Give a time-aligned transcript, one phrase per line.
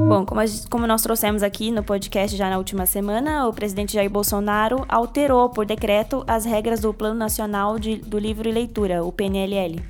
[0.08, 4.08] Bom, como, como, nós trouxemos aqui no podcast já na última semana, o presidente Jair
[4.08, 9.12] Bolsonaro alterou por decreto as regras do Plano Nacional de, do Livro e Leitura, o
[9.12, 9.82] PNLL,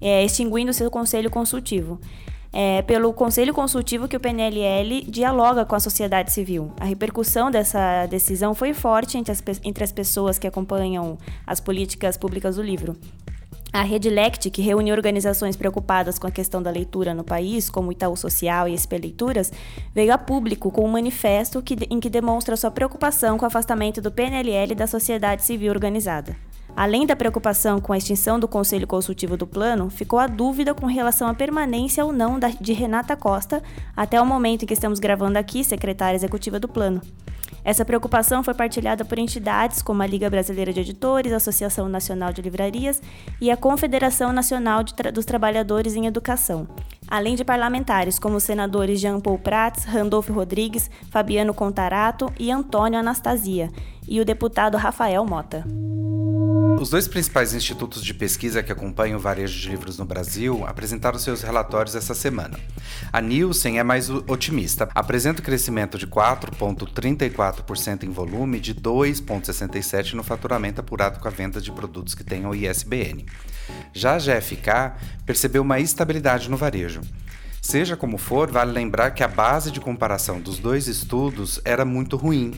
[0.00, 2.00] é, extinguindo seu conselho consultivo.
[2.52, 6.72] É pelo conselho consultivo que o PNLL dialoga com a sociedade civil.
[6.78, 12.16] A repercussão dessa decisão foi forte entre as, entre as pessoas que acompanham as políticas
[12.16, 12.96] públicas do livro.
[13.76, 17.92] A Rede Lect, que reúne organizações preocupadas com a questão da leitura no país, como
[17.92, 19.52] Itaú Social e SP Leituras,
[19.94, 24.00] veio a público com um manifesto que, em que demonstra sua preocupação com o afastamento
[24.00, 26.34] do PNLL da sociedade civil organizada.
[26.74, 30.86] Além da preocupação com a extinção do Conselho Consultivo do Plano, ficou a dúvida com
[30.86, 33.62] relação à permanência ou não de Renata Costa,
[33.94, 37.02] até o momento em que estamos gravando aqui, secretária executiva do Plano.
[37.66, 42.32] Essa preocupação foi partilhada por entidades como a Liga Brasileira de Editores, a Associação Nacional
[42.32, 43.02] de Livrarias
[43.40, 46.68] e a Confederação Nacional Tra dos Trabalhadores em Educação,
[47.08, 53.00] além de parlamentares como os senadores Jean Paul Prats, Randolfo Rodrigues, Fabiano Contarato e Antônio
[53.00, 53.68] Anastasia,
[54.08, 55.64] e o deputado Rafael Mota.
[56.80, 61.18] Os dois principais institutos de pesquisa que acompanham o varejo de livros no Brasil apresentaram
[61.18, 62.58] seus relatórios essa semana.
[63.10, 70.12] A Nielsen é mais otimista, apresenta o crescimento de 4,34% em volume e de 2,67%
[70.12, 73.24] no faturamento apurado com a venda de produtos que tenham ISBN.
[73.94, 74.92] Já a GFK
[75.24, 77.00] percebeu uma estabilidade no varejo.
[77.66, 82.16] Seja como for, vale lembrar que a base de comparação dos dois estudos era muito
[82.16, 82.54] ruim.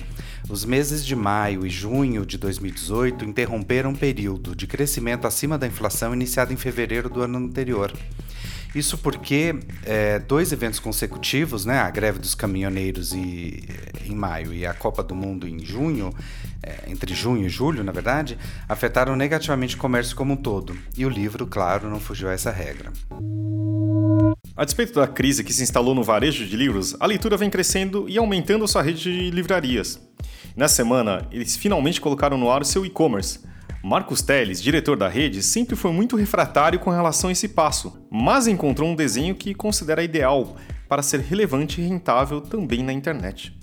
[0.49, 5.67] Os meses de maio e junho de 2018 interromperam um período de crescimento acima da
[5.67, 7.93] inflação iniciado em fevereiro do ano anterior.
[8.75, 9.55] Isso porque
[9.85, 13.63] é, dois eventos consecutivos, né, a greve dos caminhoneiros e,
[14.07, 16.15] em maio e a Copa do Mundo em junho,
[16.63, 20.75] é, entre junho e julho, na verdade, afetaram negativamente o comércio como um todo.
[20.97, 22.91] E o livro, claro, não fugiu a essa regra.
[24.57, 28.09] A despeito da crise que se instalou no varejo de livros, a leitura vem crescendo
[28.09, 30.08] e aumentando sua rede de livrarias.
[30.59, 33.39] Nessa semana, eles finalmente colocaram no ar o seu e-commerce.
[33.81, 38.49] Marcos Teles, diretor da rede, sempre foi muito refratário com relação a esse passo, mas
[38.49, 40.57] encontrou um desenho que considera ideal
[40.89, 43.57] para ser relevante e rentável também na internet.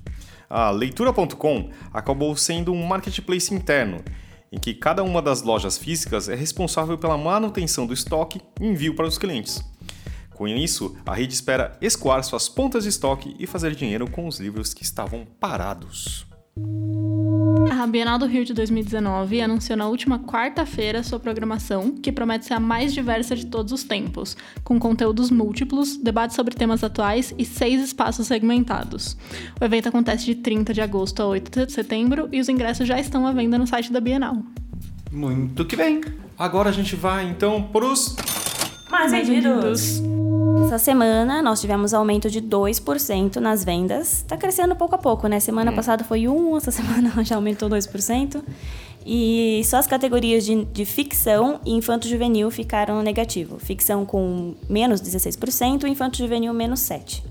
[0.49, 4.01] A Leitura.com acabou sendo um marketplace interno,
[4.49, 8.95] em que cada uma das lojas físicas é responsável pela manutenção do estoque e envio
[8.95, 9.61] para os clientes.
[10.33, 14.39] Com isso, a rede espera escoar suas pontas de estoque e fazer dinheiro com os
[14.39, 16.25] livros que estavam parados.
[17.71, 22.53] A Bienal do Rio de 2019 anunciou na última quarta-feira sua programação, que promete ser
[22.53, 27.45] a mais diversa de todos os tempos, com conteúdos múltiplos, debates sobre temas atuais e
[27.45, 29.17] seis espaços segmentados.
[29.59, 32.99] O evento acontece de 30 de agosto a 8 de setembro e os ingressos já
[32.99, 34.37] estão à venda no site da Bienal.
[35.11, 36.01] Muito que bem!
[36.37, 38.15] Agora a gente vai então para os
[38.89, 40.01] mais vendidos.
[40.63, 44.23] Essa semana nós tivemos aumento de 2% nas vendas.
[44.27, 45.39] Tá crescendo pouco a pouco, né?
[45.39, 45.75] Semana hum.
[45.75, 48.43] passada foi 1, essa semana já aumentou 2%.
[49.05, 53.59] E só as categorias de, de ficção e infanto-juvenil ficaram negativo.
[53.59, 57.21] Ficção com menos 16% e infanto-juvenil menos 7%.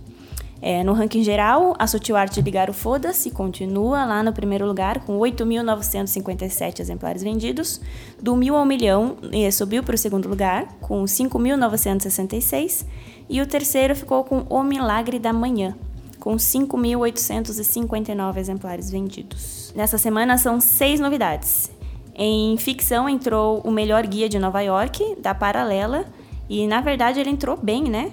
[0.66, 5.04] É, no ranking geral, a Sutil Arte Ligar o Foda-se continua lá no primeiro lugar,
[5.04, 7.82] com 8.957 exemplares vendidos.
[8.18, 9.18] Do mil ao milhão,
[9.52, 12.86] subiu para o segundo lugar, com 5.966.
[13.28, 15.74] E o terceiro ficou com O Milagre da Manhã,
[16.20, 19.72] com 5.859 exemplares vendidos.
[19.74, 21.72] Nessa semana são seis novidades.
[22.14, 26.04] Em ficção entrou o Melhor Guia de Nova York, da Paralela,
[26.48, 28.12] e na verdade ele entrou bem, né?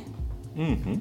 [0.55, 0.99] Uhum.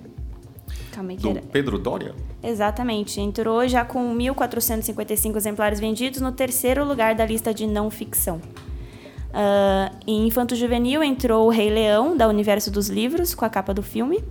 [0.93, 1.43] Calma aí, Do era...
[1.43, 2.15] Pedro Doria?
[2.43, 3.21] Exatamente.
[3.21, 8.41] Entrou já com 1.455 exemplares vendidos no terceiro lugar da lista de não ficção.
[9.31, 13.73] Uh, em Infanto Juvenil entrou o Rei Leão, da Universo dos Livros, com a capa
[13.73, 14.23] do filme.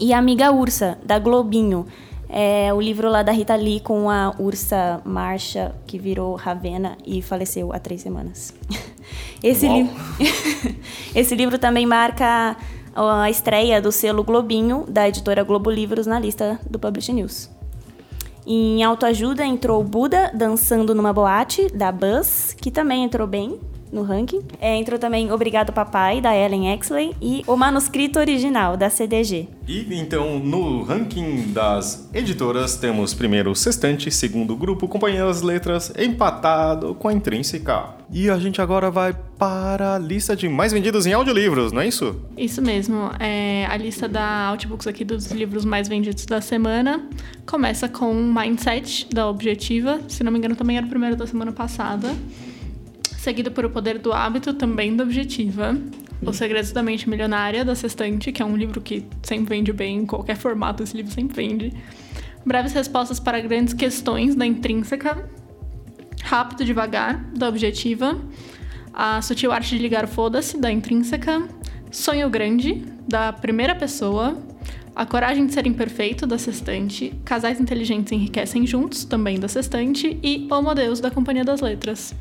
[0.00, 1.86] E A Amiga Ursa, da Globinho.
[2.28, 7.22] É o livro lá da Rita Lee com a ursa Marcha, que virou Ravena e
[7.22, 8.52] faleceu há três semanas.
[9.42, 9.88] Esse, li
[11.14, 12.56] Esse livro também marca
[12.96, 17.50] a estreia do selo Globinho, da editora Globo Livros, na lista do Publish News.
[18.46, 23.60] Em autoajuda entrou Buda dançando numa boate, da Buzz, que também entrou bem
[23.94, 24.42] no ranking.
[24.60, 29.48] É, entrou também Obrigado Papai, da Ellen Exley, e O Manuscrito Original, da CDG.
[29.66, 35.92] E então, no ranking das editoras, temos primeiro o Sextante, segundo Grupo Companhia das Letras,
[35.96, 37.94] empatado com a Intrínseca.
[38.12, 41.88] E a gente agora vai para a lista de mais vendidos em audiolivros, não é
[41.88, 42.20] isso?
[42.36, 43.10] Isso mesmo.
[43.18, 47.08] É a lista da Outbooks aqui dos livros mais vendidos da semana
[47.46, 50.00] começa com Mindset, da Objetiva.
[50.08, 52.14] Se não me engano, também era o primeiro da semana passada
[53.24, 55.74] seguido por O Poder do Hábito, também da Objetiva.
[56.20, 60.00] Os Segredos da Mente Milionária, da Sextante, que é um livro que sempre vende bem,
[60.00, 61.72] em qualquer formato esse livro sempre vende.
[62.44, 65.26] Breves Respostas para Grandes Questões, da Intrínseca.
[66.22, 68.20] Rápido Devagar, da Objetiva.
[68.92, 71.48] A Sutil Arte de Ligar Foda-se, da Intrínseca.
[71.90, 74.36] Sonho Grande, da Primeira Pessoa.
[74.94, 77.14] A Coragem de Ser Imperfeito, da Sextante.
[77.24, 80.18] Casais Inteligentes Enriquecem Juntos, também da Sextante.
[80.22, 82.14] E Homo Deus, da Companhia das Letras.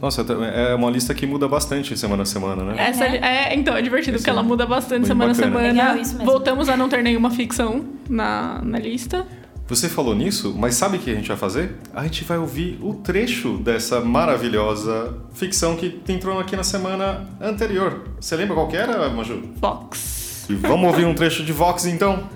[0.00, 2.74] Nossa, é uma lista que muda bastante semana a semana, né?
[2.78, 5.48] Essa é, é então, é divertido, Esse porque ela muda bastante semana bacana.
[5.48, 5.72] a semana.
[5.72, 6.24] Legal, isso mesmo.
[6.30, 9.26] Voltamos a não ter nenhuma ficção na, na lista.
[9.66, 11.76] Você falou nisso, mas sabe o que a gente vai fazer?
[11.92, 18.04] A gente vai ouvir o trecho dessa maravilhosa ficção que entrou aqui na semana anterior.
[18.18, 19.42] Você lembra qual que era, Maju?
[19.56, 20.46] Vox.
[20.48, 22.30] E vamos ouvir um trecho de Vox então?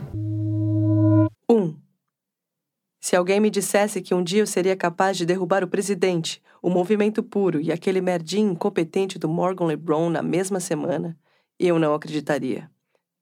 [3.13, 6.71] Se alguém me dissesse que um dia eu seria capaz de derrubar o presidente, o
[6.71, 11.15] movimento puro e aquele merdinho incompetente do Morgan LeBron na mesma semana,
[11.59, 12.71] eu não acreditaria.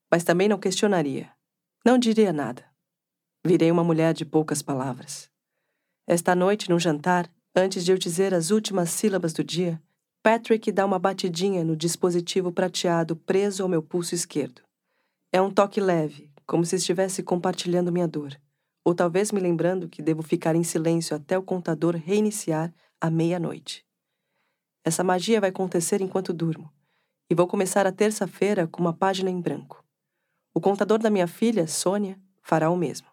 [0.09, 1.29] Mas também não questionaria.
[1.85, 2.63] Não diria nada.
[3.45, 5.29] Virei uma mulher de poucas palavras.
[6.07, 9.77] Esta noite, num jantar, antes de eu dizer as últimas sílabas do dia,
[10.23, 14.61] Patrick dá uma batidinha no dispositivo prateado preso ao meu pulso esquerdo.
[15.33, 18.39] É um toque leve, como se estivesse compartilhando minha dor
[18.83, 23.85] ou talvez me lembrando que devo ficar em silêncio até o contador reiniciar à meia-noite.
[24.83, 26.71] Essa magia vai acontecer enquanto durmo,
[27.29, 29.85] e vou começar a terça-feira com uma página em branco.
[30.53, 33.07] O contador da minha filha, Sônia, fará o mesmo.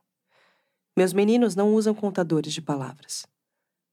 [0.96, 3.26] Meus meninos não usam contadores de palavras.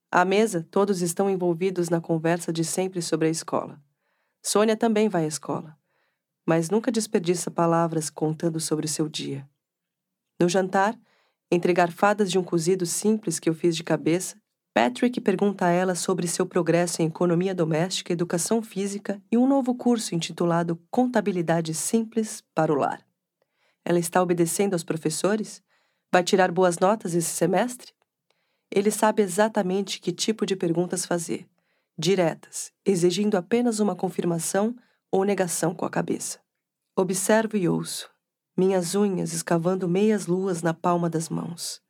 [0.10, 3.80] À mesa, todos estão envolvidos na conversa de sempre sobre a escola.
[4.42, 5.78] Sônia também vai à escola,
[6.46, 9.48] mas nunca desperdiça palavras contando sobre o seu dia.
[10.40, 10.98] No jantar,
[11.52, 14.36] entre garfadas de um cozido simples que eu fiz de cabeça,
[14.74, 19.74] Patrick pergunta a ela sobre seu progresso em economia doméstica, educação física e um novo
[19.74, 23.00] curso intitulado Contabilidade Simples para o Lar.
[23.86, 25.64] Ela está obedecendo aos professores?
[26.12, 27.94] Vai tirar boas notas esse semestre?
[28.70, 31.48] Ele sabe exatamente que tipo de perguntas fazer,
[31.98, 34.76] diretas, exigindo apenas uma confirmação
[35.10, 36.40] ou negação com a cabeça.
[36.98, 38.10] Observo e ouço,
[38.58, 41.82] minhas unhas escavando meias luas na palma das mãos.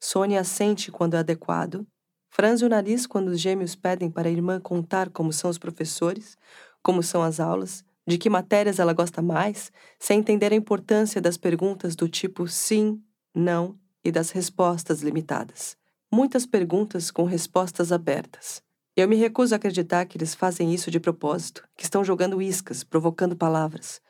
[0.00, 1.86] Sônia assente quando é adequado,
[2.28, 6.36] franze o nariz quando os gêmeos pedem para a irmã contar como são os professores,
[6.82, 11.36] como são as aulas, de que matérias ela gosta mais, sem entender a importância das
[11.36, 13.02] perguntas do tipo sim,
[13.34, 15.76] não e das respostas limitadas.
[16.12, 18.62] Muitas perguntas com respostas abertas.
[18.96, 22.84] Eu me recuso a acreditar que eles fazem isso de propósito, que estão jogando iscas,
[22.84, 24.00] provocando palavras.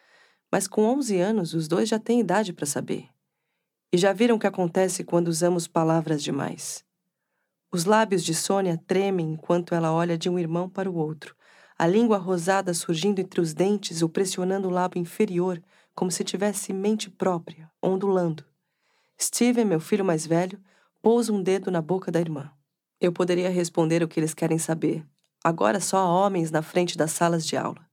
[0.54, 3.08] Mas com 11 anos, os dois já têm idade para saber.
[3.92, 6.84] E já viram o que acontece quando usamos palavras demais.
[7.72, 11.34] Os lábios de Sônia tremem enquanto ela olha de um irmão para o outro,
[11.76, 15.60] a língua rosada surgindo entre os dentes ou pressionando o lábio inferior,
[15.92, 18.44] como se tivesse mente própria, ondulando.
[19.20, 20.62] Steven, meu filho mais velho,
[21.02, 22.48] pousa um dedo na boca da irmã.
[23.00, 25.04] Eu poderia responder o que eles querem saber.
[25.42, 27.84] Agora só há homens na frente das salas de aula.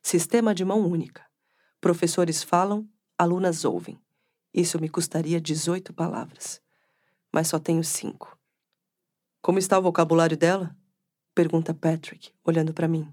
[0.00, 1.24] Sistema de mão única.
[1.84, 2.88] Professores falam,
[3.18, 4.00] alunas ouvem.
[4.54, 6.58] Isso me custaria 18 palavras.
[7.30, 8.38] Mas só tenho cinco.
[9.42, 10.74] Como está o vocabulário dela?
[11.34, 13.12] Pergunta Patrick, olhando para mim.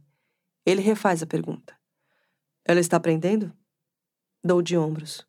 [0.65, 1.77] Ele refaz a pergunta.
[2.63, 3.51] Ela está aprendendo?
[4.41, 5.27] Dou de ombros.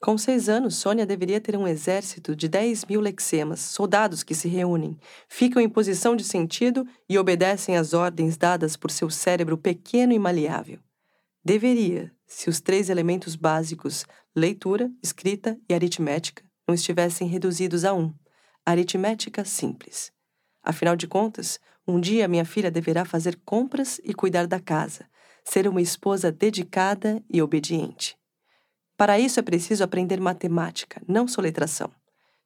[0.00, 4.48] Com seis anos, Sônia deveria ter um exército de 10 mil lexemas, soldados que se
[4.48, 10.14] reúnem, ficam em posição de sentido e obedecem às ordens dadas por seu cérebro pequeno
[10.14, 10.78] e maleável.
[11.44, 14.04] Deveria, se os três elementos básicos,
[14.36, 18.14] leitura, escrita e aritmética, não estivessem reduzidos a um,
[18.64, 20.12] aritmética simples.
[20.62, 25.08] Afinal de contas, um dia minha filha deverá fazer compras e cuidar da casa,
[25.42, 28.14] ser uma esposa dedicada e obediente.
[28.94, 31.90] Para isso é preciso aprender matemática, não soletração.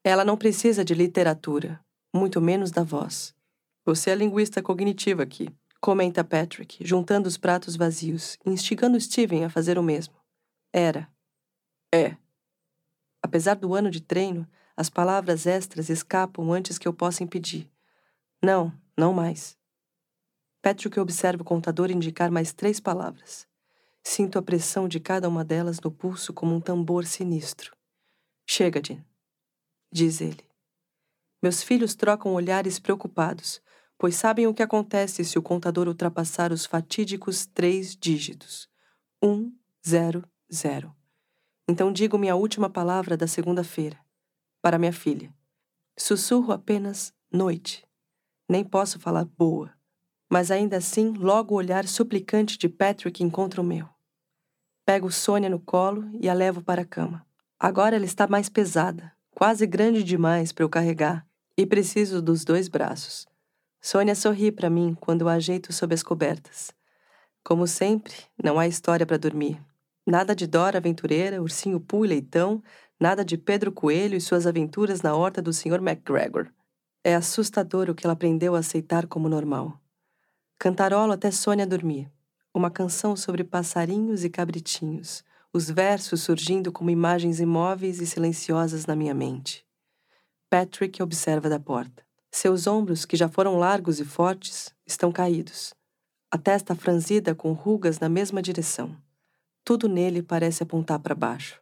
[0.04, 1.80] Ela não precisa de literatura,
[2.14, 3.34] muito menos da voz.
[3.84, 5.48] Você é linguista cognitiva aqui,
[5.82, 10.14] comenta Patrick, juntando os pratos vazios, instigando Steven a fazer o mesmo.
[10.72, 11.10] Era.
[11.92, 12.16] É.
[13.20, 17.68] Apesar do ano de treino, as palavras extras escapam antes que eu possa impedir.
[18.40, 19.58] Não, não mais.
[20.62, 23.48] Patrick observa o contador indicar mais três palavras.
[24.04, 27.76] Sinto a pressão de cada uma delas no pulso como um tambor sinistro.
[28.46, 29.04] Chega, Jean,
[29.90, 30.44] diz ele.
[31.42, 33.60] Meus filhos trocam olhares preocupados,
[34.02, 38.68] pois sabem o que acontece se o contador ultrapassar os fatídicos três dígitos.
[39.22, 39.52] Um,
[39.86, 40.92] zero, zero.
[41.68, 43.96] Então digo minha última palavra da segunda-feira,
[44.60, 45.32] para minha filha.
[45.96, 47.86] Sussurro apenas noite.
[48.48, 49.72] Nem posso falar boa,
[50.28, 53.88] mas ainda assim logo o olhar suplicante de Patrick encontra o meu.
[54.84, 57.24] Pego Sônia no colo e a levo para a cama.
[57.56, 61.24] Agora ela está mais pesada, quase grande demais para eu carregar,
[61.56, 63.30] e preciso dos dois braços.
[63.84, 66.70] Sônia sorri para mim quando a ajeito sob as cobertas.
[67.42, 69.60] Como sempre, não há história para dormir.
[70.06, 72.62] Nada de Dora Aventureira, Ursinho Poo e Leitão,
[72.98, 75.80] nada de Pedro Coelho e suas aventuras na horta do Sr.
[75.82, 76.48] McGregor.
[77.02, 79.76] É assustador o que ela aprendeu a aceitar como normal.
[80.60, 82.08] Cantarolo até Sônia dormir.
[82.54, 88.94] Uma canção sobre passarinhos e cabritinhos, os versos surgindo como imagens imóveis e silenciosas na
[88.94, 89.66] minha mente.
[90.48, 92.11] Patrick observa da porta.
[92.34, 95.74] Seus ombros, que já foram largos e fortes, estão caídos.
[96.32, 98.96] A testa franzida com rugas na mesma direção.
[99.62, 101.60] Tudo nele parece apontar para baixo.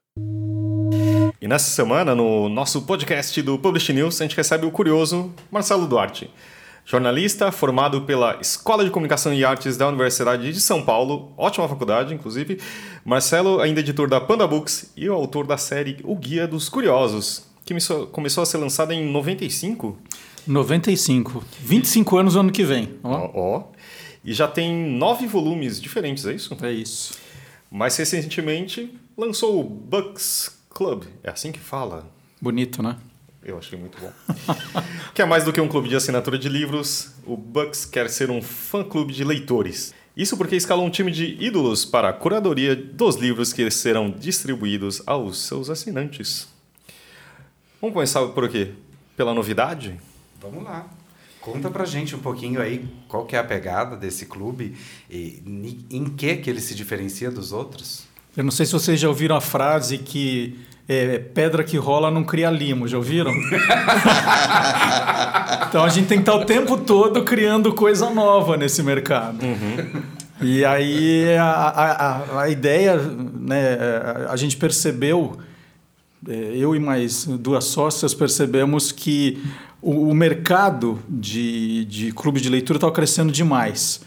[1.41, 5.89] E nessa semana, no nosso podcast do Publish News, a gente recebe o curioso Marcelo
[5.89, 6.31] Duarte.
[6.85, 12.15] Jornalista formado pela Escola de Comunicação e Artes da Universidade de São Paulo, ótima faculdade,
[12.15, 12.61] inclusive.
[13.05, 17.50] Marcelo, ainda editor da Panda Books e o autor da série O Guia dos Curiosos,
[17.75, 19.99] que começou a ser lançada em 95.
[20.47, 21.45] 95.
[21.61, 22.99] 25 anos no ano que vem.
[23.03, 23.31] Ó.
[23.35, 23.65] ó.
[24.25, 26.57] E já tem nove volumes diferentes, é isso?
[26.63, 27.15] É isso.
[27.71, 31.05] Mais recentemente lançou o Bucks Club.
[31.23, 32.07] É assim que fala?
[32.41, 32.97] Bonito, né?
[33.43, 34.13] Eu achei muito bom.
[35.15, 38.31] que é mais do que um clube de assinatura de livros, o Bucks quer ser
[38.31, 39.95] um fã-clube de leitores.
[40.17, 45.03] Isso porque escalou um time de ídolos para a curadoria dos livros que serão distribuídos
[45.07, 46.49] aos seus assinantes.
[47.81, 48.73] Vamos começar por quê?
[49.17, 49.99] Pela novidade?
[50.41, 50.87] Vamos lá.
[51.41, 54.77] Conta pra gente um pouquinho aí qual que é a pegada desse clube
[55.09, 55.43] e
[55.91, 58.03] em que que ele se diferencia dos outros.
[58.37, 62.23] Eu não sei se vocês já ouviram a frase que é, pedra que rola não
[62.23, 63.33] cria limo, já ouviram?
[65.69, 69.43] então a gente tem que estar o tempo todo criando coisa nova nesse mercado.
[69.43, 70.03] Uhum.
[70.43, 73.79] E aí a, a, a, ideia, né,
[74.29, 75.39] a gente percebeu,
[76.29, 79.43] eu e mais duas sócias percebemos que
[79.81, 84.03] o, o mercado de, de clube de leitura estava crescendo demais.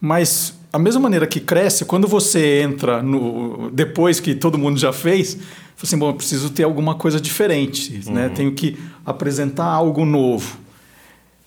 [0.00, 4.92] Mas a mesma maneira que cresce, quando você entra no depois que todo mundo já
[4.92, 5.38] fez,
[5.80, 8.00] assim, bom, eu preciso ter alguma coisa diferente, né?
[8.06, 8.14] uhum.
[8.14, 8.28] né?
[8.30, 10.58] Tenho que apresentar algo novo.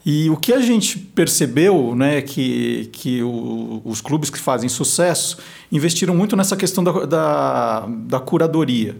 [0.05, 5.37] E o que a gente percebeu, né, que, que o, os clubes que fazem sucesso
[5.69, 8.95] investiram muito nessa questão da, da, da curadoria.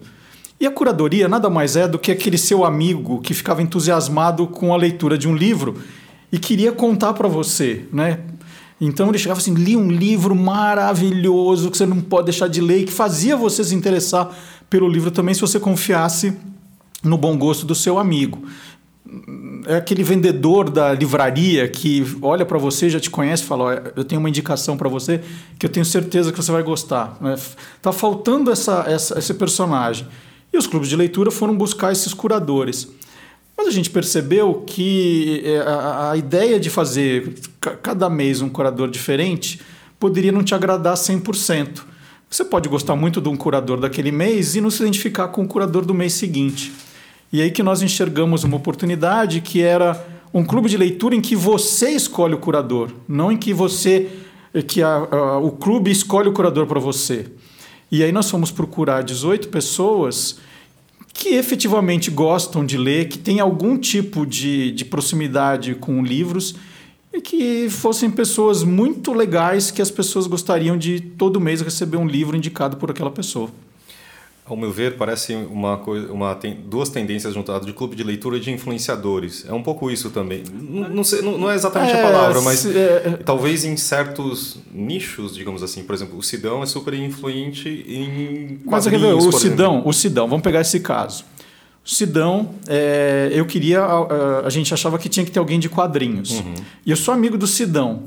[0.59, 4.73] E a curadoria nada mais é do que aquele seu amigo que ficava entusiasmado com
[4.73, 5.75] a leitura de um livro
[6.31, 8.19] e queria contar para você, né?
[8.79, 12.81] Então ele chegava assim, li um livro maravilhoso que você não pode deixar de ler
[12.81, 14.35] e que fazia você se interessar
[14.69, 16.33] pelo livro também se você confiasse
[17.03, 18.43] no bom gosto do seu amigo.
[19.65, 24.19] É aquele vendedor da livraria que olha para você, já te conhece fala: Eu tenho
[24.19, 25.21] uma indicação para você
[25.57, 27.17] que eu tenho certeza que você vai gostar.
[27.77, 30.05] Está faltando essa, essa, esse personagem.
[30.51, 32.88] E os clubes de leitura foram buscar esses curadores.
[33.58, 38.89] Mas a gente percebeu que é, a, a ideia de fazer cada mês um curador
[38.89, 39.60] diferente
[40.00, 41.82] poderia não te agradar 100%.
[42.30, 45.48] Você pode gostar muito de um curador daquele mês e não se identificar com o
[45.48, 46.72] curador do mês seguinte.
[47.32, 51.36] E aí que nós enxergamos uma oportunidade que era um clube de leitura em que
[51.36, 54.10] você escolhe o curador, não em que você
[54.68, 57.27] que a, a, o clube escolhe o curador para você.
[57.91, 60.39] E aí nós fomos procurar 18 pessoas
[61.13, 66.56] que efetivamente gostam de ler, que têm algum tipo de, de proximidade com livros
[67.12, 72.06] e que fossem pessoas muito legais que as pessoas gostariam de todo mês receber um
[72.06, 73.50] livro indicado por aquela pessoa.
[74.50, 78.38] Ao meu ver, parece uma coisa, uma tem, duas tendências juntadas de clube de leitura
[78.38, 79.46] e de influenciadores.
[79.46, 80.42] É um pouco isso também.
[80.54, 83.75] Não, não, sei, não, não é exatamente É, a palavra, mas se- é- talvez em
[83.75, 85.84] certos nichos, digamos assim.
[85.84, 89.39] Por exemplo, o Sidão é super influente em Mas quadrinhos, quer ver, o exemplo.
[89.39, 91.25] Sidão, o Sidão, vamos pegar esse caso.
[91.86, 93.82] O Sidão, é, eu queria.
[93.82, 96.32] A, a gente achava que tinha que ter alguém de quadrinhos.
[96.32, 96.54] Uhum.
[96.86, 98.04] E eu sou amigo do Sidão,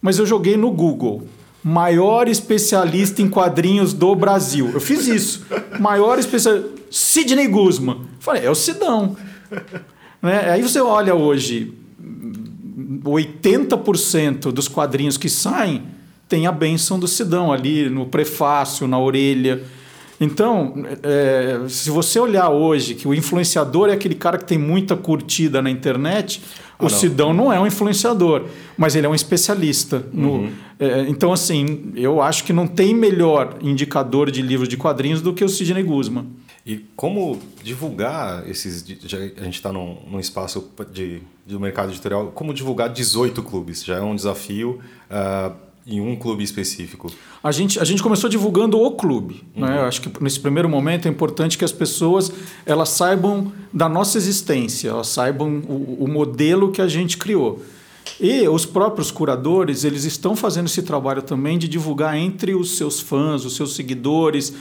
[0.00, 1.26] mas eu joguei no Google.
[1.62, 4.70] Maior especialista em quadrinhos do Brasil.
[4.72, 5.46] Eu fiz isso.
[5.78, 6.68] Maior especialista.
[6.90, 8.00] Sidney Guzman.
[8.18, 9.16] Falei, é o Sidão.
[10.20, 10.50] Né?
[10.50, 11.72] Aí você olha hoje,
[13.04, 15.84] 80% dos quadrinhos que saem
[16.28, 19.62] tem a benção do Sidão ali no prefácio, na orelha.
[20.22, 24.96] Então, é, se você olhar hoje que o influenciador é aquele cara que tem muita
[24.96, 26.40] curtida na internet,
[26.78, 26.88] o não.
[26.88, 28.44] Sidão não é um influenciador,
[28.78, 30.06] mas ele é um especialista.
[30.12, 30.48] No,
[30.78, 35.34] é, então, assim, eu acho que não tem melhor indicador de livros de quadrinhos do
[35.34, 36.28] que o Sidney Guzman.
[36.64, 38.84] E como divulgar esses.
[39.04, 42.30] Já a gente está num, num espaço de, de mercado editorial.
[42.32, 43.84] Como divulgar 18 clubes?
[43.84, 44.78] Já é um desafio
[45.10, 45.50] ah,
[45.86, 47.10] em um clube específico.
[47.42, 49.42] A gente, a gente começou divulgando o clube.
[49.54, 49.78] Né?
[49.78, 52.30] Eu acho que nesse primeiro momento é importante que as pessoas
[52.64, 57.62] elas saibam da nossa existência, elas saibam o, o modelo que a gente criou.
[58.20, 63.00] E os próprios curadores eles estão fazendo esse trabalho também de divulgar entre os seus
[63.00, 64.52] fãs, os seus seguidores,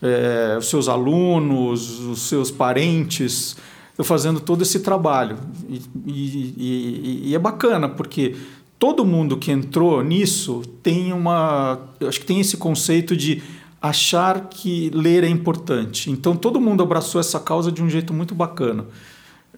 [0.00, 3.56] eh, os seus alunos, os seus parentes.
[4.02, 5.36] Fazendo todo esse trabalho.
[5.68, 8.34] E, e- e- e é bacana, porque
[8.80, 11.78] todo mundo que entrou nisso tem uma.
[12.00, 13.42] Acho que tem esse conceito de
[13.80, 16.10] achar que ler é importante.
[16.10, 18.86] Então todo mundo abraçou essa causa de um jeito muito bacana.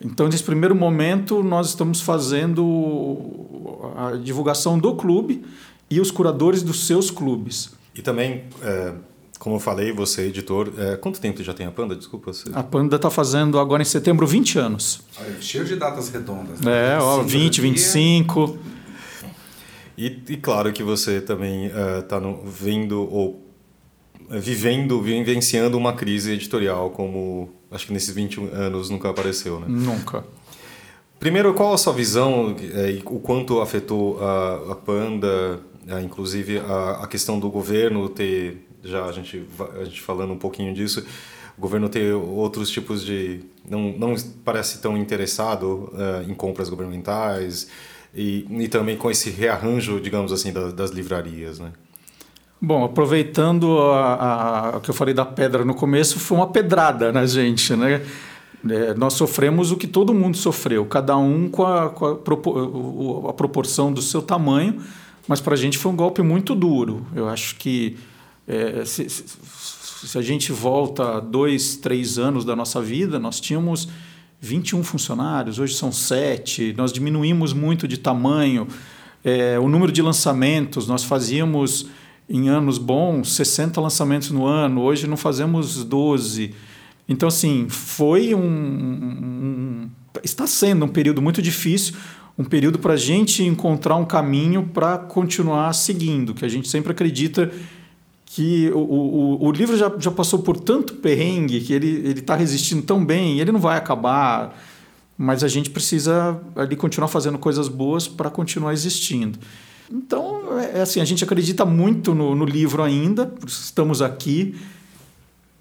[0.05, 5.45] Então, nesse primeiro momento, nós estamos fazendo a divulgação do clube
[5.89, 7.71] e os curadores dos seus clubes.
[7.95, 8.93] E também, é,
[9.39, 10.73] como eu falei, você, editor.
[10.77, 11.95] é, quanto tempo já tem a Panda?
[11.95, 12.33] Desculpa.
[12.33, 12.51] Você...
[12.53, 15.03] A Panda está fazendo agora em setembro 20 anos.
[15.21, 16.61] Olha, cheio de datas redondas.
[16.61, 16.95] né?
[16.95, 17.63] É, ó, 25 20, do dia.
[17.63, 18.59] 25.
[20.03, 23.41] E, e claro que você também está vendo ou
[24.31, 29.67] é, vivendo, vivenciando uma crise editorial, como acho que nesses 21 anos nunca apareceu, né?
[29.69, 30.25] Nunca.
[31.21, 35.61] Primeiro, qual a sua visão é, e o quanto afetou a, a Panda,
[36.03, 39.45] inclusive a, a questão do governo ter, já a gente,
[39.81, 41.07] a gente falando um pouquinho disso,
[41.57, 43.45] o governo ter outros tipos de.
[43.71, 45.93] não, não parece tão interessado
[46.27, 47.69] em compras governamentais
[48.15, 51.73] e, e também com esse rearranjo, digamos assim, da- das livrarias, né?
[52.61, 57.27] Bom, aproveitando a, o que eu falei da pedra no começo, foi uma pedrada na
[57.27, 58.05] gente, né?
[58.71, 63.33] É, nós sofremos o que todo mundo sofreu, cada um com a, com a, a
[63.33, 64.81] proporção do seu tamanho,
[65.27, 67.05] mas para a gente foi um golpe muito duro.
[67.17, 67.97] Eu acho que
[68.47, 69.25] é, se, se-
[70.07, 73.89] se a gente volta dois, três anos da nossa vida, nós tínhamos
[74.45, 78.67] 21 funcionários, hoje são sete, nós diminuímos muito de tamanho.
[79.25, 81.87] É, o número de lançamentos, nós fazíamos
[82.29, 86.55] em anos bons 60 lançamentos no ano, hoje não fazemos 12.
[87.09, 89.91] Então, assim, foi um, um-
[90.25, 91.95] Está sendo um período muito difícil,
[92.37, 96.91] um período para a gente encontrar um caminho para continuar seguindo, que a gente sempre
[96.93, 97.51] acredita
[98.35, 102.81] que o, o, o livro já, já passou por tanto perrengue que ele está resistindo
[102.81, 104.59] tão bem, ele não vai acabar,
[105.19, 109.39] mas a gente precisa ali continuar fazendo coisas boas para continuar existindo.
[109.93, 114.55] Então, é é assim, a gente acredita muito no, no livro ainda, estamos aqui,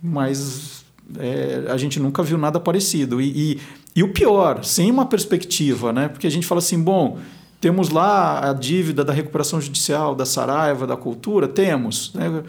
[0.02, 0.86] mas
[1.20, 3.20] é, a gente nunca viu nada parecido.
[3.20, 3.60] E, e,
[3.98, 6.08] e o pior, sem uma perspectiva, né?
[6.08, 7.20] Porque a gente fala assim, bom,
[7.62, 12.44] temos lá a dívida da recuperação judicial, da Saraiva, da cultura, temos, né?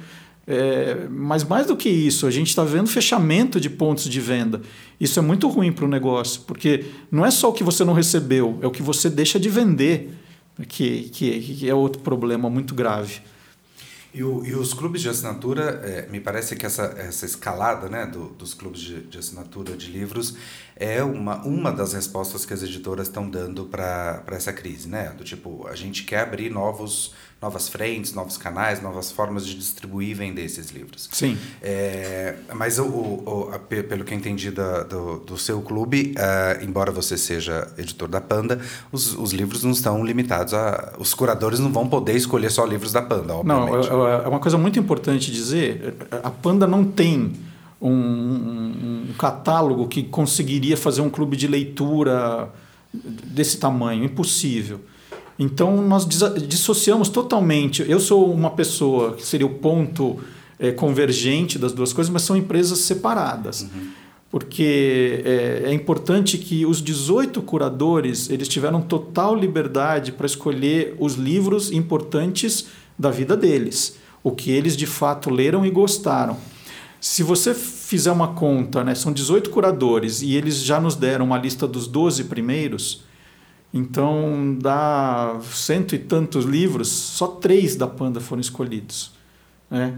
[0.44, 4.61] É, mas mais do que isso, a gente está vendo fechamento de pontos de venda.
[4.98, 7.92] Isso é muito ruim para o negócio, porque não é só o que você não
[7.92, 10.12] recebeu, é o que você deixa de vender,
[10.66, 13.20] que, que, que é outro problema muito grave.
[14.14, 18.05] E, o- e os clubes de assinatura, é, me parece que essa, essa escalada né,
[18.05, 20.35] do- dos clubes de, de assinatura de livros
[20.77, 24.88] é uma, uma das respostas que as editoras estão dando para essa crise.
[24.88, 25.12] Né?
[25.16, 30.11] Do tipo, a gente quer abrir novos, novas frentes, novos canais, novas formas de distribuir
[30.11, 31.09] e vender esses livros.
[31.12, 31.38] Sim.
[31.62, 36.59] É, mas o, o- o- pelo que eu entendi da- do, do seu clube, ah,
[36.62, 40.94] embora você seja editor da Panda, os, os livros não estão limitados a.
[40.98, 43.88] Os curadores não vão poder escolher só livros da Panda, Não, obviamente.
[43.88, 45.95] é é uma coisa muito importante dizer.
[46.23, 47.33] A Panda não tem
[47.81, 52.49] um, um- um catálogo que conseguiria fazer um clube de leitura
[52.93, 54.81] desse tamanho, impossível.
[55.38, 56.07] Então nós
[56.47, 57.85] dissociamos totalmente.
[57.88, 60.19] Eu sou uma pessoa que seria o ponto
[60.59, 63.62] é, convergente das duas coisas, mas são empresas separadas.
[63.62, 63.88] Uhum.
[64.31, 71.15] Porque é, é, importante que os 18 curadores eles tiveram total liberdade para escolher os
[71.17, 72.67] livros importantes
[72.99, 76.37] da vida deles, o que eles de fato leram e gostaram.
[77.01, 81.37] Se você fizer uma conta, né, são 18 curadores e eles já nos deram uma
[81.37, 83.05] lista dos 12 primeiros,
[83.75, 89.13] então dá cento e tantos livros, só três da Panda foram escolhidos.
[89.73, 89.95] Né?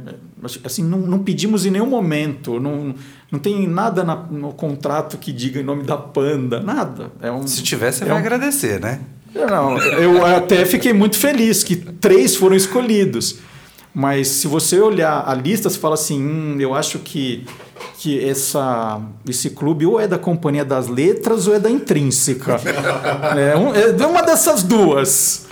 [0.62, 2.94] Assim, não, não, pedimos em nenhum momento, não,
[3.30, 7.10] não tem nada na, no contrato que diga em nome da Panda, nada.
[7.20, 8.18] É um, Se tivesse, é vai um...
[8.18, 9.00] agradecer, né?
[9.34, 13.36] Não, eu até fiquei muito feliz que três foram escolhidos.
[13.94, 17.46] Mas se você olhar a lista, você fala assim, hum, eu acho que
[17.98, 22.60] que essa, esse clube ou é da Companhia das Letras ou é da Intrínseca.
[23.36, 25.46] é, um, é uma dessas duas.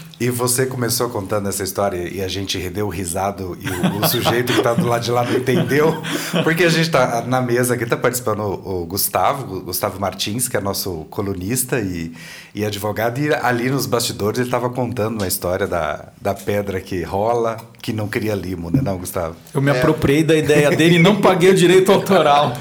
[0.00, 0.05] É.
[0.18, 4.50] E você começou contando essa história e a gente deu risado e o, o sujeito
[4.50, 5.94] que está do lado de lá não entendeu,
[6.42, 10.56] porque a gente está na mesa aqui, está participando o, o, Gustavo, Gustavo Martins, que
[10.56, 12.14] é nosso colunista e,
[12.54, 17.02] e advogado, e ali nos bastidores ele estava contando uma história da, da pedra que
[17.02, 19.36] rola, que não cria limo, né não, Gustavo?
[19.52, 19.76] Eu me é.
[19.78, 22.54] apropriei da ideia dele e não paguei o direito autoral.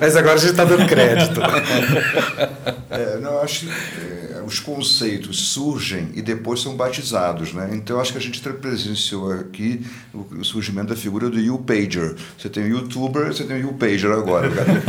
[0.00, 1.40] Mas agora a gente está dando crédito.
[2.90, 4.13] É, não, acho que
[4.46, 7.70] os conceitos surgem e depois são batizados, né?
[7.72, 12.14] Então acho que a gente presenciou aqui o surgimento da figura do U-Pager.
[12.38, 14.44] Você tem o YouTuber, você tem o U-Pager agora.
[14.54, 14.80] O cara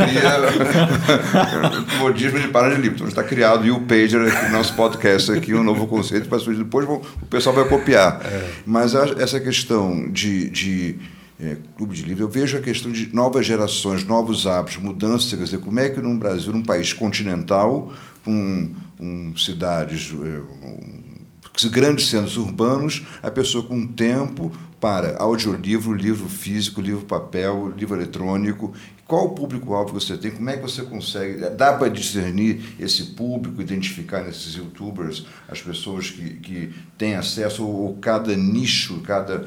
[1.80, 2.96] cria modismo de para de livro.
[2.96, 6.62] Então está criado o U-Pager aqui no nosso podcast, aqui um novo conceito para surgir.
[6.62, 8.20] Depois o pessoal vai copiar.
[8.24, 8.50] É.
[8.64, 10.98] Mas essa questão de, de
[11.40, 15.44] é, clube de livro, eu vejo a questão de novas gerações, novos hábitos, mudanças, quer
[15.44, 17.92] dizer, como é que num Brasil, num país continental,
[18.26, 26.28] com, com cidades, é, um, grandes centros urbanos, a pessoa com tempo para audiolivro, livro
[26.28, 28.74] físico, livro papel, livro eletrônico.
[29.06, 30.32] Qual o público-alvo que você tem?
[30.32, 31.48] Como é que você consegue?
[31.50, 37.96] Dá para discernir esse público, identificar nesses youtubers as pessoas que, que têm acesso, ou
[37.98, 39.46] cada nicho, cada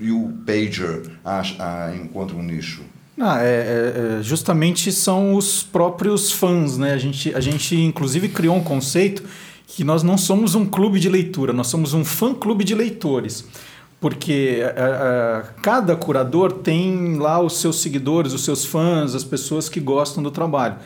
[0.00, 2.82] you-pager a, a, encontra um nicho?
[3.18, 6.92] Ah, é, é, é, justamente são os próprios fãs, né?
[6.92, 9.22] A gente, a gente inclusive criou um conceito
[9.66, 13.44] que nós não somos um clube de leitura, nós somos um fã-clube de leitores
[14.00, 19.68] porque é, é, cada curador tem lá os seus seguidores, os seus fãs, as pessoas
[19.68, 20.76] que gostam do trabalho.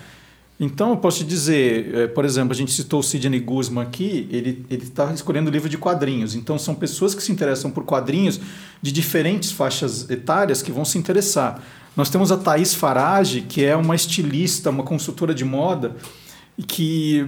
[0.62, 4.28] Então, eu posso te dizer, é, por exemplo, a gente citou o Sidney Guzman aqui,
[4.30, 6.34] ele está escolhendo livro de quadrinhos.
[6.34, 8.38] Então, são pessoas que se interessam por quadrinhos
[8.82, 11.62] de diferentes faixas etárias que vão se interessar.
[11.96, 15.96] Nós temos a Thaís Farage, que é uma estilista, uma consultora de moda,
[16.68, 17.26] que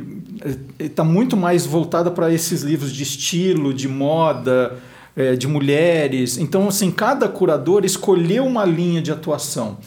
[0.79, 4.79] está muito mais voltada para esses livros de estilo, de moda,
[5.17, 6.37] é, de mulheres.
[6.37, 9.79] Então, assim, cada curador escolheu uma linha de atuação.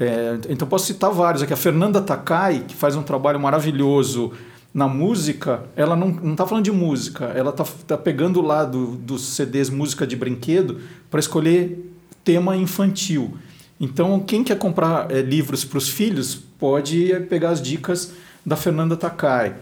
[0.00, 1.52] É, então, posso citar vários aqui.
[1.52, 4.32] A Fernanda Takai, que faz um trabalho maravilhoso
[4.72, 9.20] na música, ela não está falando de música, ela está tá pegando lá do, dos
[9.34, 11.92] CDs música de brinquedo para escolher
[12.24, 13.36] tema infantil.
[13.78, 18.12] Então, quem quer comprar é, livros para os filhos pode pegar as dicas
[18.44, 19.56] da Fernanda Takai.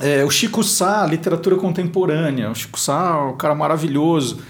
[0.00, 2.50] É, o Chico Sá, literatura contemporânea.
[2.50, 4.40] O Chico Sá é um cara maravilhoso.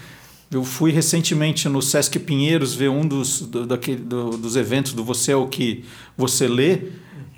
[0.49, 5.03] Eu fui recentemente no Sesc Pinheiros ver um dos, do, daquele, do, dos eventos do
[5.03, 5.83] Você é o que
[6.17, 6.83] você lê.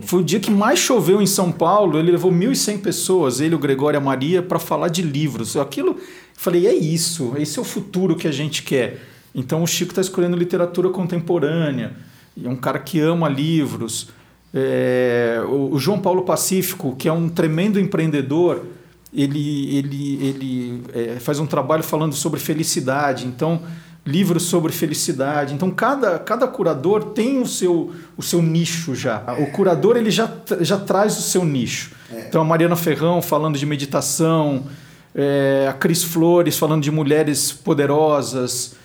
[0.01, 1.97] Foi o dia que mais choveu em São Paulo.
[1.97, 5.57] Ele levou 1.100 pessoas, ele, o Gregório e a Maria, para falar de livros.
[5.57, 5.97] Aquilo,
[6.35, 9.01] falei, é isso, esse é o futuro que a gente quer.
[9.33, 11.93] Então o Chico está escolhendo literatura contemporânea.
[12.41, 14.09] É um cara que ama livros.
[14.53, 18.65] É, o, o, João Paulo Pacífico, que é um tremendo empreendedor,
[19.13, 23.25] ele, ele, ele é, faz um trabalho falando sobre felicidade.
[23.25, 23.61] Então,
[24.05, 25.53] livros sobre felicidade.
[25.53, 29.23] Então, cada, cada curador tem o seu, o seu nicho já.
[29.39, 31.91] O curador ele já, já traz o seu nicho.
[32.11, 32.25] É.
[32.27, 34.65] Então, a Mariana Ferrão falando de meditação,
[35.13, 38.75] é, a Cris Flores falando de mulheres poderosas.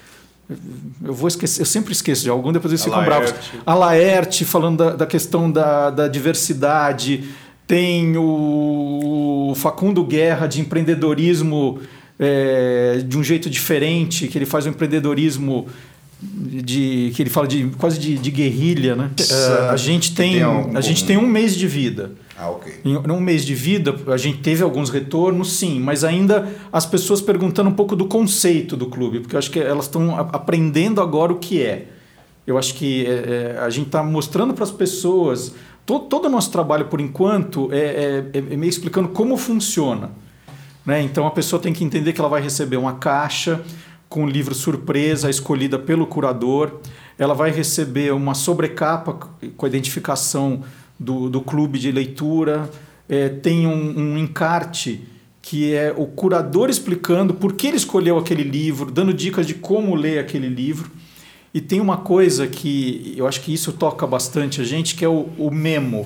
[1.03, 3.33] Eu vou esquecer, eu sempre esqueço de algum, depois eles ficam bravos.
[3.65, 7.25] A Laerte falando da, da questão da, da diversidade.
[7.67, 11.81] Tem o Facundo Guerra de empreendedorismo
[12.19, 15.67] é, de um jeito diferente, que ele faz um empreendedorismo
[16.23, 19.11] de que ele fala de quase de, de guerrilha, né?
[19.19, 22.13] Uh, a gente tem, tem um, a gente tem um mês de vida.
[22.37, 22.73] Ah, ok.
[22.85, 27.21] Em um mês de vida, a gente teve alguns retornos, sim, mas ainda as pessoas
[27.21, 31.33] perguntando um pouco do conceito do clube, porque eu acho que elas estão aprendendo agora
[31.33, 31.87] o que é.
[32.47, 35.55] Eu acho que é, é, a gente está mostrando para as pessoas.
[35.87, 40.11] Todo, todo o nosso trabalho, por enquanto, é, é, é meio explicando como funciona.
[40.85, 41.03] Né?
[41.03, 43.63] Então a pessoa tem que entender que ela vai receber uma caixa
[44.09, 46.81] com o livro surpresa escolhida pelo curador.
[47.19, 49.15] Ela vai receber uma sobrecapa
[49.57, 50.63] com a identificação
[50.99, 52.71] do, do clube de leitura.
[53.09, 55.07] É, tem um, um encarte
[55.43, 59.95] que é o curador explicando por que ele escolheu aquele livro, dando dicas de como
[59.95, 60.91] ler aquele livro.
[61.55, 65.09] E tem uma coisa que eu acho que isso toca bastante a gente, que é
[65.09, 66.05] o, o memo.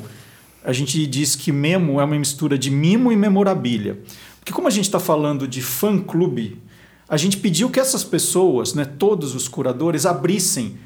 [0.62, 3.98] A gente diz que memo é uma mistura de mimo e memorabilia.
[4.38, 6.60] Porque como a gente está falando de fã-clube,
[7.08, 10.76] a gente pediu que essas pessoas, né, todos os curadores, abrissem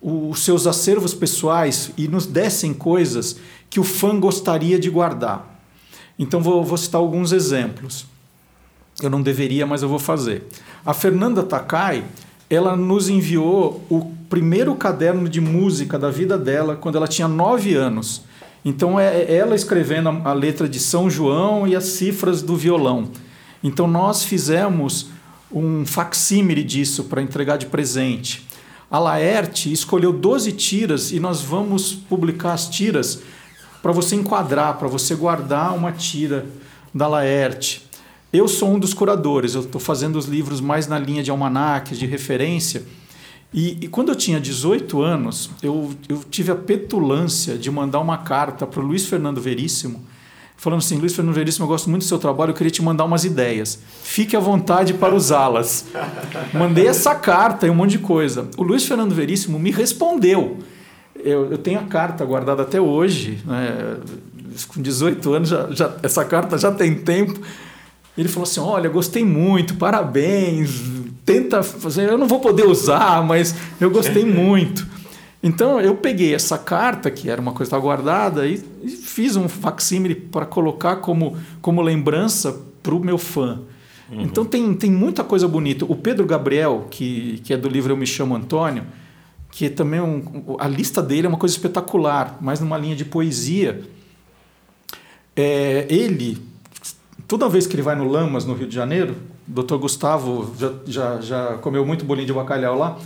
[0.00, 3.36] os seus acervos pessoais e nos dessem coisas
[3.68, 5.60] que o fã gostaria de guardar.
[6.18, 8.06] Então vou, vou citar alguns exemplos.
[9.02, 10.44] Eu não deveria, mas eu vou fazer.
[10.84, 12.04] A Fernanda Takai,
[12.48, 17.74] ela nos enviou o primeiro caderno de música da vida dela quando ela tinha nove
[17.74, 18.22] anos.
[18.64, 23.10] Então é, é ela escrevendo a, letra de São João e as cifras do violão.
[23.62, 25.08] Então nós fizemos
[25.52, 28.46] um facsímile disso para entregar de presente.
[28.90, 33.20] A Laerte escolheu 12 tiras e nós vamos publicar as tiras
[33.82, 36.46] para você enquadrar, para você guardar uma tira
[36.92, 37.85] da Laerte.
[38.32, 41.98] Eu sou um dos curadores, eu estou fazendo os livros mais na linha de almanaques,
[41.98, 42.82] de referência.
[43.54, 48.18] E, e, quando eu tinha 18 anos, eu, eu tive a petulância de mandar uma
[48.18, 50.04] carta para o Luiz Fernando Veríssimo,
[50.56, 53.04] falando assim: Luiz Fernando Veríssimo, eu gosto muito do seu trabalho, eu queria te mandar
[53.04, 53.78] umas ideias.
[54.02, 55.86] Fique à vontade para usá-las.
[56.52, 58.48] Mandei essa carta e um monte de coisa.
[58.56, 60.58] O Luiz Fernando Veríssimo me respondeu
[61.26, 63.96] eu, eu tenho a carta guardada até hoje, né?
[64.68, 67.38] com 18 anos, já, já, essa carta já tem tempo.
[68.16, 70.82] Ele falou assim: Olha, gostei muito, parabéns,
[71.24, 72.08] tenta fazer.
[72.08, 74.86] Eu não vou poder usar, mas eu gostei muito.
[75.42, 79.36] Então eu peguei essa carta, que era uma coisa que estava guardada, e, e fiz
[79.36, 83.60] um facsímile para colocar como, como lembrança para o meu fã.
[84.10, 84.22] Uhum.
[84.22, 85.84] Então tem, tem muita coisa bonita.
[85.84, 88.84] O Pedro Gabriel, que, que é do livro Eu Me Chamo Antônio,
[89.50, 93.04] que também é um, a lista dele é uma coisa espetacular, mas numa linha de
[93.04, 93.82] poesia.
[95.34, 96.38] É, ele,
[97.26, 99.16] toda vez que ele vai no Lamas, no Rio de Janeiro,
[99.48, 99.76] o Dr.
[99.76, 102.98] Gustavo já, já, já comeu muito bolinho de bacalhau lá,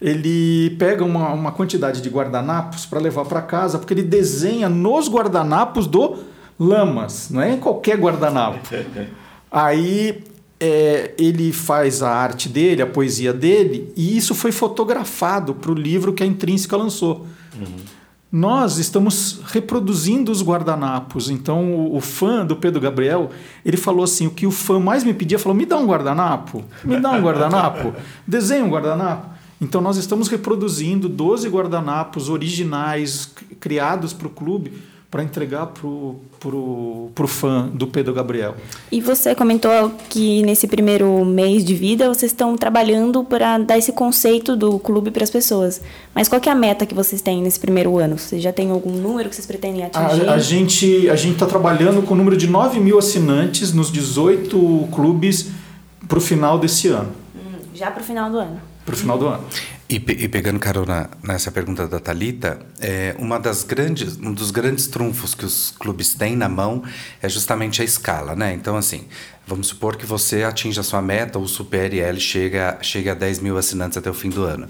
[0.00, 5.08] ele pega uma, uma quantidade de guardanapos para levar para casa, porque ele desenha nos
[5.08, 6.18] guardanapos do
[6.58, 8.60] Lamas, não é em qualquer guardanapo.
[9.50, 10.22] Aí
[10.60, 15.74] é, ele faz a arte dele, a poesia dele, e isso foi fotografado para o
[15.74, 17.26] livro que a Intrínseca lançou.
[17.58, 17.95] Uhum.
[18.36, 21.30] Nós estamos reproduzindo os guardanapos.
[21.30, 23.30] Então, o, o, fã do Pedro Gabriel,
[23.64, 26.62] ele falou assim: o que o fã mais me pedia, falou: me dá um guardanapo,
[26.84, 27.94] me dá um guardanapo,
[28.28, 29.30] desenha um guardanapo.
[29.58, 34.70] Então, nós estamos reproduzindo 12 guardanapos originais, criados para o clube,
[35.16, 36.16] para entregar pro,
[37.14, 38.54] pro fã do Pedro Gabriel.
[38.92, 43.92] E você comentou que nesse primeiro mês de vida vocês estão trabalhando para dar esse
[43.92, 45.80] conceito do clube para as pessoas.
[46.14, 48.18] Mas qual é a meta que vocês têm nesse primeiro ano?
[48.18, 50.28] Vocês já têm algum número que vocês pretendem atingir?
[50.28, 53.90] A, a gente a gente está trabalhando com o número de 9 mil assinantes nos
[53.90, 55.48] 18 clubes
[56.06, 57.08] para o final desse ano.
[57.34, 58.60] Hum, já para o final do ano.
[58.84, 59.44] Para o final do ano.
[59.88, 64.88] E, e, pegando carona nessa pergunta da Talita, é, uma das grandes, um dos grandes
[64.88, 66.82] trunfos que os clubes têm na mão
[67.22, 68.52] é justamente a escala, né?
[68.52, 69.06] Então, assim,
[69.46, 73.38] vamos supor que você atinja a sua meta, ou supere ela e chega a 10
[73.38, 74.68] mil assinantes até o fim do ano.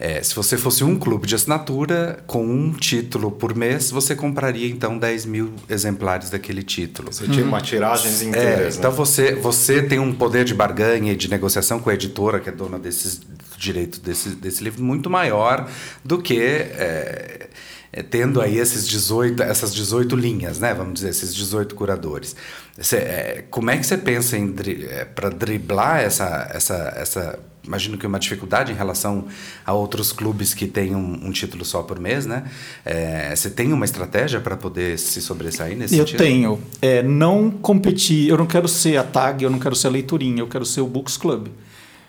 [0.00, 4.68] É, se você fosse um clube de assinatura, com um título por mês, você compraria
[4.68, 7.12] então 10 mil exemplares daquele título.
[7.12, 8.76] Você tinha uma tiragens inteiras.
[8.76, 8.96] É, então né?
[8.96, 12.52] você, você tem um poder de barganha e de negociação com a editora, que é
[12.52, 13.20] dona desses
[13.56, 15.68] direito desse, desse livro muito maior
[16.04, 17.48] do que é,
[17.92, 20.72] é, tendo aí esses 18, essas 18 linhas, né?
[20.74, 22.36] Vamos dizer, esses 18 curadores.
[22.76, 24.54] Você, é, como é que você pensa em
[24.90, 29.26] é, para driblar essa, essa, essa imagino que uma dificuldade em relação
[29.64, 32.44] a outros clubes que têm um, um título só por mês, né?
[32.84, 36.20] É, você tem uma estratégia para poder se sobressair nesse eu sentido?
[36.20, 36.60] Eu tenho.
[36.80, 38.28] É, não competir.
[38.28, 40.80] Eu não quero ser a tag, eu não quero ser a leiturinha, eu quero ser
[40.80, 41.48] o Books Club.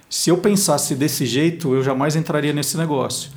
[0.10, 3.30] Se eu pensasse desse jeito, eu jamais entraria nesse negócio.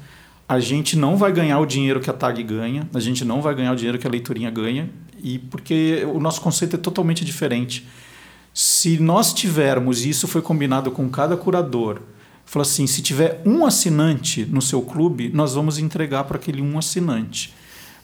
[0.48, 3.54] A gente não vai ganhar o dinheiro que a tag ganha, a gente não vai
[3.54, 4.88] ganhar o dinheiro que a leiturinha ganha,
[5.22, 7.86] e porque o nosso conceito é totalmente diferente.
[8.54, 12.00] Se nós tivermos, e isso foi combinado com cada curador,
[12.44, 16.78] falou assim: se tiver um assinante no seu clube, nós vamos entregar para aquele um
[16.78, 17.54] assinante.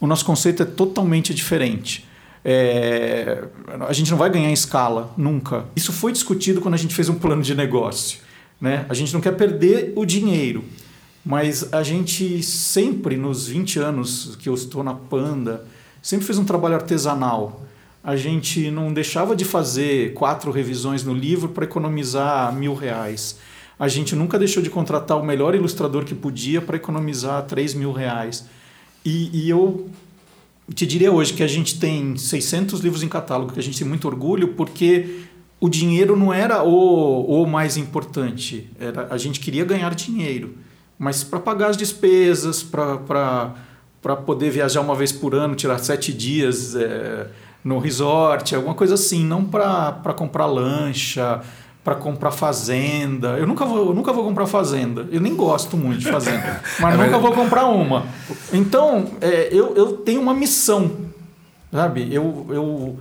[0.01, 2.07] O nosso conceito é totalmente diferente.
[2.45, 3.45] É,
[3.87, 5.67] a gente não vai ganhar escala, nunca.
[5.77, 8.21] Isso foi discutido quando a gente fez um plano de negócio.
[8.61, 8.87] Né?
[8.89, 10.65] A gente não quer perder o dinheiro,
[11.25, 15.67] mas a gente sempre, nos 20 anos que eu estou na Panda,
[16.01, 17.67] sempre fez um trabalho artesanal.
[18.09, 23.39] A gente não deixava de fazer quatro revisões no livro para economizar mil reais.
[23.79, 27.93] a gente nunca deixou de contratar o melhor ilustrador que podia para economizar 3 mil
[27.93, 28.47] reais.
[29.05, 29.91] E, e eu
[30.75, 33.87] te diria hoje que a gente tem 600 livros em catálogo, que a gente tem
[33.87, 35.25] muito orgulho, porque
[35.61, 38.71] o dinheiro não era o, o mais importante.
[38.81, 40.57] Era, a gente queria ganhar dinheiro,
[40.99, 46.75] mas para pagar as despesas, para poder viajar uma vez por ano, tirar sete dias
[46.75, 47.27] é,
[47.69, 51.41] no resort, alguma coisa assim, não para comprar lancha,
[51.85, 53.37] para comprar fazenda.
[53.37, 55.07] Eu nunca vou, eu nunca vou comprar fazenda.
[55.13, 58.07] Eu nem gosto muito de fazenda, mas é nunca vou comprar uma.
[58.55, 60.91] Então, é, eu, eu tenho uma missão,
[61.71, 62.09] sabe?
[62.11, 62.99] Eu, eu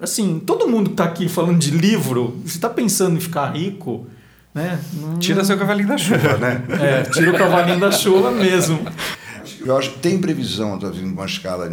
[0.00, 4.06] assim, todo mundo que está aqui falando de livro, você está pensando em ficar rico,
[4.54, 4.78] né?
[4.92, 5.18] Não...
[5.18, 6.62] Tira seu cavalinho da chuva, né?
[6.80, 8.78] é, tira o cavalinho da chuva mesmo.
[9.64, 11.68] Eu acho que tem previsão, está vindo uma escala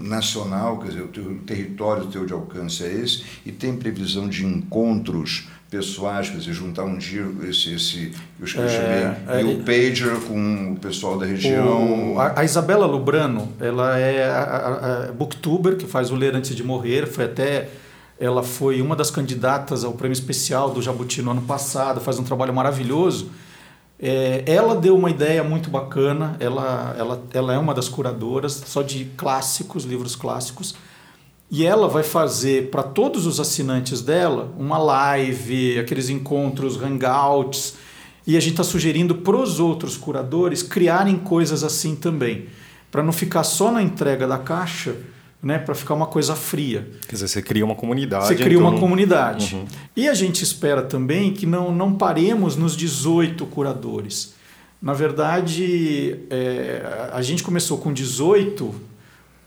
[0.00, 4.28] nacional, quer dizer, o teu território, o teu de alcance é esse, e tem previsão
[4.28, 9.44] de encontros pessoais, quer dizer, juntar um dia esse, esse eu escrevi é, é, e
[9.44, 12.14] o pager com o pessoal da região.
[12.14, 16.34] O, a, a, Isabela Lubrano, ela é a, a, a booktuber que faz o Ler
[16.34, 17.68] Antes de Morrer, foi até
[18.18, 22.24] ela foi uma das candidatas ao prêmio especial do Jabuti no ano passado, faz um
[22.24, 23.30] trabalho maravilhoso.
[24.00, 28.80] É, ela deu uma ideia muito bacana, ela, ela, ela é uma das curadoras só
[28.80, 30.74] de clássicos, livros clássicos,
[31.50, 37.74] e ela vai fazer para todos os assinantes dela uma live, aqueles encontros, hangouts,
[38.24, 42.46] e a gente está sugerindo para os outros curadores criarem coisas assim também,
[42.92, 44.94] para não ficar só na entrega da caixa,
[45.42, 46.88] né, para ficar uma coisa fria.
[47.06, 48.26] Quer dizer, você cria uma comunidade.
[48.26, 49.54] Você cria uma comunidade.
[49.54, 49.64] Uhum.
[49.96, 54.34] E a gente espera também que não, não paremos nos 18 curadores.
[54.80, 58.88] Na verdade, é, a gente começou com 18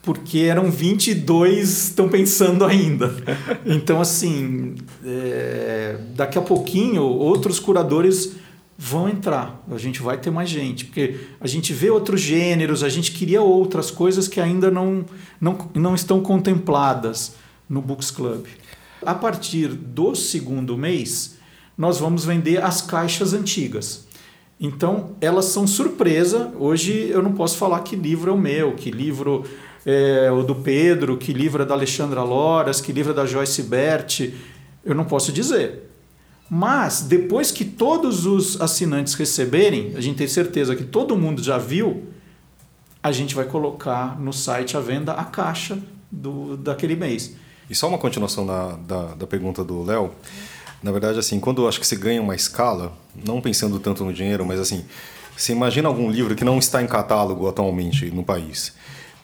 [0.01, 3.13] porque eram 22 estão pensando ainda.
[3.65, 4.75] Então, assim,
[5.05, 8.33] é, daqui a pouquinho, outros curadores
[8.77, 12.89] vão entrar, a gente vai ter mais gente, porque a gente vê outros gêneros, a
[12.89, 15.05] gente queria outras coisas que ainda não,
[15.39, 17.35] não, não estão contempladas
[17.69, 18.45] no Books Club.
[19.05, 21.37] A partir do segundo mês,
[21.77, 24.07] nós vamos vender as caixas antigas.
[24.59, 26.53] Então, elas são surpresa.
[26.59, 29.43] Hoje eu não posso falar que livro é o meu, que livro
[29.85, 33.63] é o do Pedro, que livro é da Alexandra Loras, que livro é da Joyce
[33.63, 34.31] Bert.
[34.85, 35.90] Eu não posso dizer.
[36.53, 41.57] Mas depois que todos os assinantes receberem, a gente tem certeza que todo mundo já
[41.57, 42.09] viu,
[43.01, 45.79] a gente vai colocar no site à venda a caixa
[46.11, 47.37] do, daquele mês.
[47.69, 50.11] E só uma continuação da, da, da pergunta do Léo.
[50.83, 54.11] Na verdade, assim, quando eu acho que você ganha uma escala, não pensando tanto no
[54.11, 54.83] dinheiro, mas assim,
[55.37, 58.73] você imagina algum livro que não está em catálogo atualmente no país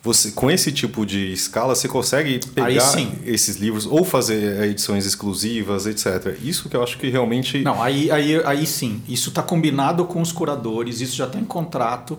[0.01, 5.85] você, com esse tipo de escala, você consegue pegar esses livros ou fazer edições exclusivas,
[5.85, 6.37] etc.
[6.41, 7.61] Isso que eu acho que realmente.
[7.61, 9.01] Não, aí, aí, aí sim.
[9.07, 12.17] Isso está combinado com os curadores, isso já está em contrato.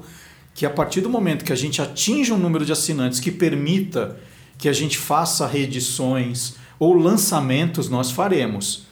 [0.55, 4.17] Que a partir do momento que a gente atinge um número de assinantes que permita
[4.59, 8.87] que a gente faça reedições ou lançamentos, nós faremos.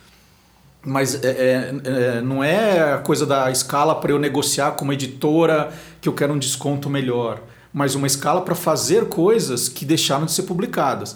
[0.85, 4.94] Mas é, é, é, não é a coisa da escala para eu negociar com uma
[4.94, 7.42] editora que eu quero um desconto melhor
[7.76, 11.14] mas uma escala para fazer coisas que deixaram de ser publicadas.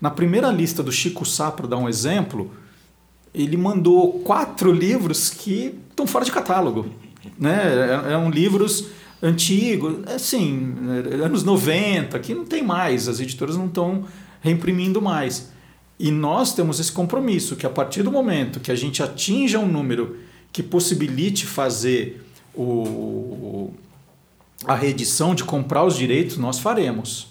[0.00, 2.50] Na primeira lista do Chico Sá, para dar um exemplo,
[3.34, 6.86] ele mandou quatro livros que estão fora de catálogo.
[7.38, 7.60] Né?
[8.06, 8.86] Eram livros
[9.22, 10.74] antigos, assim,
[11.22, 14.06] anos 90, que não tem mais, as editoras não estão
[14.40, 15.50] reimprimindo mais.
[15.98, 19.68] E nós temos esse compromisso que a partir do momento que a gente atinja um
[19.68, 20.16] número
[20.50, 23.74] que possibilite fazer o,
[24.64, 27.28] a reedição, de comprar os direitos, nós faremos.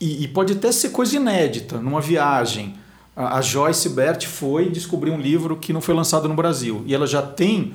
[0.00, 2.74] E, e pode até ser coisa inédita, numa viagem.
[3.14, 6.82] A, a Joyce Bert foi descobrir um livro que não foi lançado no Brasil.
[6.86, 7.74] E ela já tem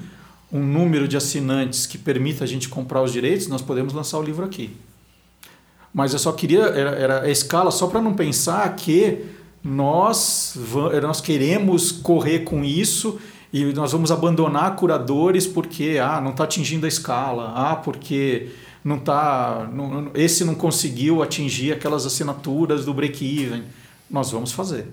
[0.52, 4.24] um número de assinantes que permita a gente comprar os direitos, nós podemos lançar o
[4.24, 4.76] livro aqui.
[5.94, 9.26] Mas eu só queria, era, era a escala só para não pensar que
[9.64, 10.58] nós,
[11.02, 13.20] nós queremos correr com isso
[13.52, 18.50] e nós vamos abandonar curadores porque ah, não está atingindo a escala, ah, porque
[18.84, 23.64] não tá, não, esse não conseguiu atingir aquelas assinaturas do break-even.
[24.10, 24.88] Nós vamos fazer.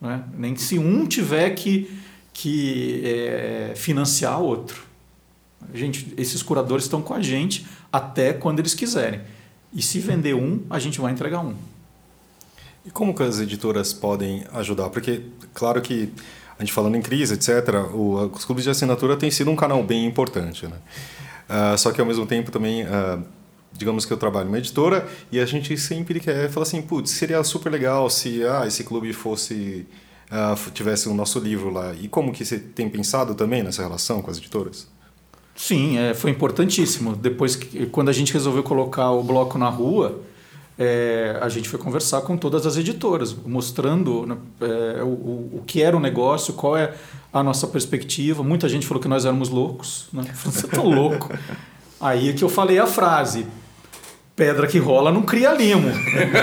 [0.00, 0.22] Né?
[0.36, 1.90] Nem se um tiver que,
[2.32, 4.86] que é, financiar outro.
[5.74, 9.20] Gente, esses curadores estão com a gente até quando eles quiserem.
[9.72, 11.54] E se vender um, a gente vai entregar um.
[12.86, 14.88] E como que as editoras podem ajudar?
[14.88, 16.10] Porque, claro que
[16.58, 19.82] a gente falando em crise, etc., o, os clubes de assinatura têm sido um canal
[19.82, 20.66] bem importante.
[20.66, 20.76] Né?
[21.48, 23.22] Uh, só que, ao mesmo tempo, também, uh,
[23.72, 27.42] digamos que eu trabalho numa editora e a gente sempre quer falar assim, putz, seria
[27.44, 29.86] super legal se ah, esse clube fosse
[30.32, 31.94] uh, tivesse o nosso livro lá.
[31.94, 34.88] E como que você tem pensado também nessa relação com as editoras?
[35.54, 37.16] Sim, é, foi importantíssimo.
[37.16, 40.20] Depois que quando a gente resolveu colocar o bloco na rua,
[40.78, 45.82] é, a gente foi conversar com todas as editoras, mostrando né, é, o, o que
[45.82, 46.94] era o negócio, qual é
[47.32, 48.44] a nossa perspectiva.
[48.44, 50.06] Muita gente falou que nós éramos loucos.
[50.12, 50.24] Né?
[50.44, 51.30] Você é tão louco.
[52.00, 53.44] Aí é que eu falei a frase:
[54.36, 55.88] pedra que rola não cria limo.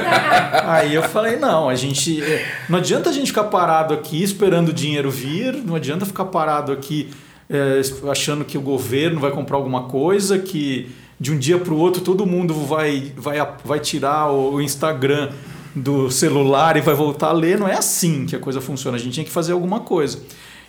[0.66, 2.22] Aí eu falei, não, a gente.
[2.22, 6.26] É, não adianta a gente ficar parado aqui esperando o dinheiro vir, não adianta ficar
[6.26, 7.10] parado aqui
[7.50, 7.80] é,
[8.10, 12.02] achando que o governo vai comprar alguma coisa, que de um dia para o outro
[12.02, 15.32] todo mundo vai, vai, vai tirar o Instagram
[15.76, 17.60] do celular e vai voltar a ler.
[17.60, 18.98] Não é assim que a coisa funciona.
[18.98, 20.20] A gente tinha que fazer alguma coisa.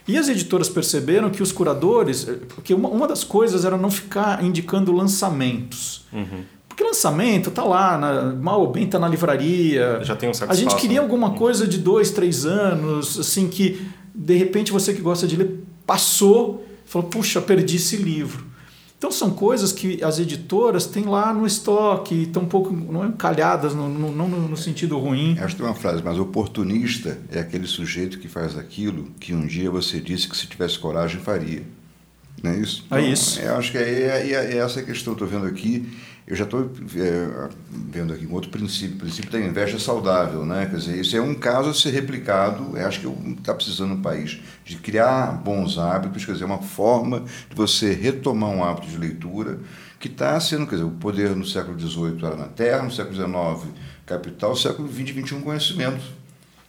[0.09, 3.91] E as editoras perceberam que os curadores, é, porque uma, uma das coisas era não
[3.91, 6.05] ficar indicando lançamentos.
[6.13, 6.45] Uhum.
[6.69, 10.01] Porque lançamento tá lá, na, mal ou bem tá na livraria.
[10.03, 11.03] Já tem um certo A gente espaço, queria né?
[11.03, 13.85] alguma coisa de dois, três anos, assim, que
[14.15, 18.45] de repente você que gosta de ler passou, falou, puxa, perdi esse livro.
[18.99, 23.13] Então são coisas que as editoras têm lá no estoque, estão um pouco não é,
[23.13, 25.39] calhadas, no, no, não no, sentido ruim.
[25.39, 29.47] Acho que tem uma frase, mas oportunista é aquele sujeito que faz aquilo que um
[29.47, 31.63] dia você disse que se tivesse coragem faria.
[32.43, 32.87] Não é isso?
[32.91, 33.41] é isso.
[33.41, 35.87] Eu acho que é, é, é essa a questão que eu estou vendo aqui.
[36.27, 40.67] Eu já estou é, vendo aqui um outro princípio, o princípio da inveja saudável, né?
[40.67, 42.77] Quer dizer, isso é um caso a ser replicado.
[42.77, 47.21] Eu acho que está precisando no país de criar bons hábitos, quer dizer, uma forma
[47.21, 49.61] de você retomar um hábito de leitura
[50.01, 53.15] que está sendo, quer dizer, o poder no século XVIII era na Terra, no século
[53.15, 53.73] XIX
[54.05, 56.03] capital, no século XX e XXI conhecimento.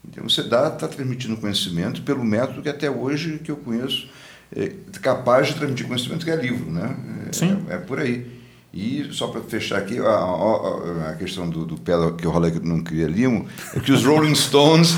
[0.08, 4.08] Então você está transmitindo conhecimento pelo método que até hoje que eu conheço
[4.56, 6.96] é capaz de transmitir conhecimento que é livro, né?
[7.28, 7.66] É, Sim.
[7.70, 8.37] é, é por aí.
[8.74, 11.78] E só para fechar aqui, a, a, a, questão do, do
[12.18, 14.94] que o rolê não queria limo, é que os Rolling Stones,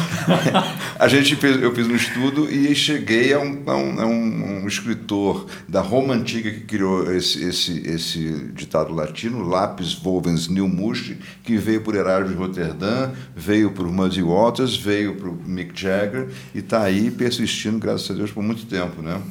[1.00, 5.46] a gente fez, eu fiz um estudo e cheguei a um, a um, um, escritor
[5.68, 11.56] da Roma Antiga que criou esse, esse, esse ditado latino, Lapis Volvens Nil Musti, que
[11.56, 16.82] veio por Erasmo de Roterdã, veio por Muddy Waters, veio por Mick Jagger e está
[16.82, 19.22] aí persistindo, graças a Deus, por muito tempo, né?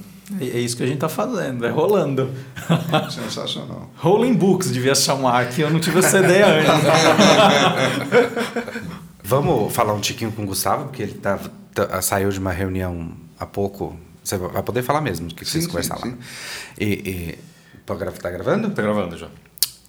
[0.41, 2.31] É isso que a gente está fazendo, é rolando.
[3.11, 3.91] Sensacional.
[3.97, 6.69] Rolling Books devia chamar, que eu não tive essa ideia antes.
[9.25, 11.39] Vamos falar um tiquinho com o Gustavo, porque ele tá,
[11.75, 13.97] tá, saiu de uma reunião há pouco.
[14.23, 16.15] Você vai poder falar mesmo do que vocês conversaram lá.
[16.79, 17.39] E, e,
[17.87, 18.71] tá gravando?
[18.71, 19.29] Tá gravando já.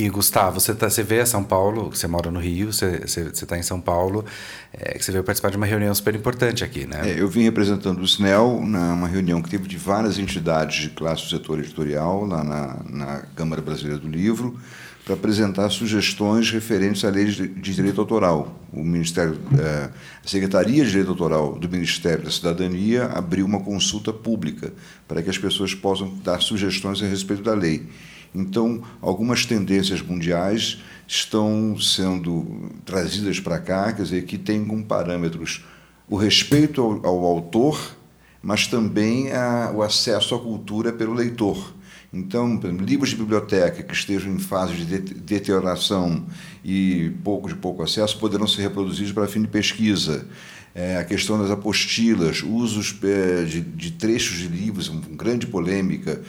[0.01, 3.01] E Gustavo, você, tá, você veio a São Paulo, você mora no Rio, você
[3.33, 4.23] está em São Paulo,
[4.71, 7.01] é, você veio participar de uma reunião super importante aqui, né?
[7.03, 11.23] É, eu vim representando o SNEL numa reunião que teve de várias entidades de classe
[11.23, 14.57] do setor editorial, lá na, na Câmara Brasileira do Livro,
[15.03, 18.57] para apresentar sugestões referentes à lei de, de direito autoral.
[18.71, 19.89] O Ministério, é,
[20.23, 24.71] a Secretaria de Direito Autoral do Ministério da Cidadania abriu uma consulta pública
[25.09, 27.85] para que as pessoas possam dar sugestões a respeito da lei.
[28.33, 35.65] Então, algumas tendências mundiais estão sendo trazidas para cá, quer dizer, que tem como parâmetros
[36.07, 37.95] o respeito ao, ao autor,
[38.41, 41.73] mas também a, o acesso à cultura pelo leitor.
[42.11, 46.25] Então, livros de biblioteca que estejam em fase de deterioração
[46.65, 50.27] e pouco de pouco acesso poderão ser reproduzidos para fim de pesquisa.
[50.73, 56.21] É, a questão das apostilas, usos é, de, de, trechos de livros, uma grande polêmica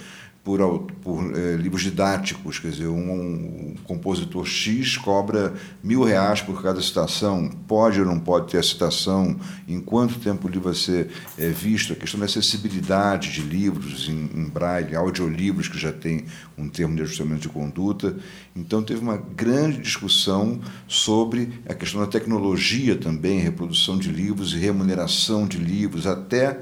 [0.51, 6.61] por, por é, livros didáticos, quer dizer, um, um, compositor X cobra mil reais por
[6.61, 9.37] cada citação, pode ou não pode ter a citação,
[9.69, 14.09] em quanto tempo o livro vai ser é, visto, a questão da acessibilidade de livros
[14.09, 16.25] em, em braille, audiolivros que já tem
[16.59, 18.17] um termo de ajustamento de conduta.
[18.57, 24.57] Então, teve uma grande discussão sobre a questão da tecnologia também, reprodução de livros e
[24.57, 26.59] remuneração de livros, até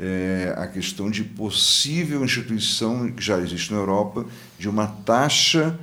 [0.00, 4.24] é, a questão de possível instituição, que já existe na Europa,
[4.58, 5.78] de uma taxa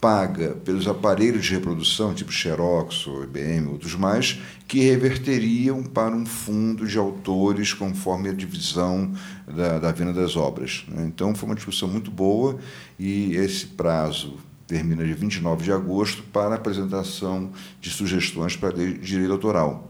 [0.00, 6.26] paga pelos aparelhos de reprodução, tipo Xerox ou IBM, outros mais, que reverteriam para um
[6.26, 9.12] fundo de autores conforme a divisão
[9.46, 10.84] da, da venda das obras.
[10.88, 11.04] Né?
[11.06, 12.58] Então, foi uma discussão muito boa
[12.98, 19.32] e esse prazo termina dia 29 de agosto para apresentação de sugestões para de direito
[19.32, 19.88] autoral.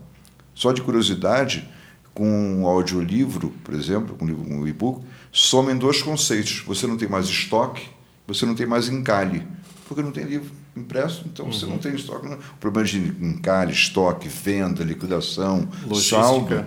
[0.54, 1.66] Só de curiosidade,
[2.14, 6.62] com o audiolivro, por exemplo, com o e-book, somem dois conceitos.
[6.66, 7.88] Você não tem mais estoque,
[8.26, 9.46] você não tem mais encalhe,
[9.88, 11.52] porque não tem livro impresso, então uhum.
[11.52, 12.28] você não tem estoque.
[12.28, 12.36] Não.
[12.36, 16.20] O problema de encalhe, estoque, venda, liquidação, logística.
[16.20, 16.66] saldo,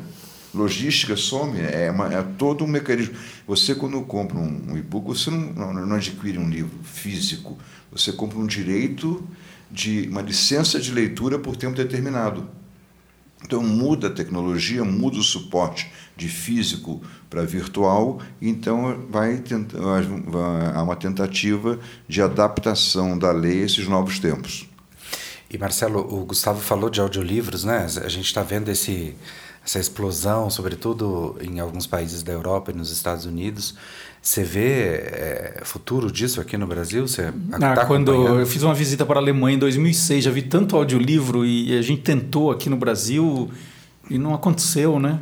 [0.53, 3.15] logística some, é, uma, é todo um mecanismo.
[3.47, 7.57] Você, quando compra um, um e-book, você não, não, não adquire um livro físico,
[7.91, 9.23] você compra um direito
[9.71, 12.47] de uma licença de leitura por tempo determinado.
[13.45, 15.87] Então muda a tecnologia, muda o suporte
[16.17, 19.39] de físico para virtual, então vai
[20.73, 24.67] há uma tentativa de adaptação da lei a esses novos tempos.
[25.47, 27.85] E Marcelo, o Gustavo falou de audiolivros, né?
[28.03, 29.15] A gente está vendo esse,
[29.65, 33.75] essa explosão, sobretudo em alguns países da Europa e nos Estados Unidos.
[34.21, 37.07] Você vê é, futuro disso aqui no Brasil?
[37.07, 40.43] Você ah, tá quando eu fiz uma visita para a Alemanha em 2006, já vi
[40.43, 43.49] tanto audiolivro e a gente tentou aqui no Brasil
[44.09, 45.19] e não aconteceu, né?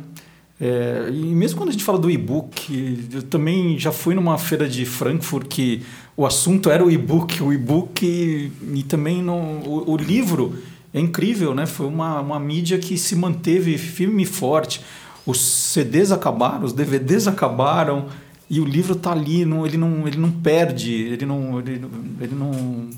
[0.60, 4.68] É, e mesmo quando a gente fala do e-book, eu também já fui numa feira
[4.68, 5.82] de Frankfurt que
[6.16, 10.56] o assunto era o e-book, o e-book e, e também no, o, o, livro
[10.94, 11.66] é incrível, né?
[11.66, 14.80] Foi uma, uma mídia que se manteve firme e forte.
[15.26, 18.06] Os CDs acabaram, os DVDs acabaram
[18.48, 21.84] e o livro está ali, não, ele, não, ele não perde, ele não, ele,
[22.20, 22.88] ele não,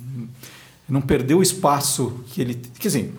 [0.87, 2.61] não perdeu o espaço que ele.
[2.79, 3.15] Quer dizer,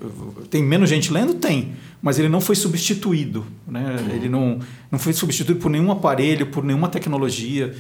[0.51, 1.33] tem menos gente lendo?
[1.33, 3.45] Tem, mas ele não foi substituído.
[3.67, 3.97] Né?
[3.99, 4.15] Uhum.
[4.15, 4.59] Ele não,
[4.91, 7.75] não foi substituído por nenhum aparelho, por nenhuma tecnologia.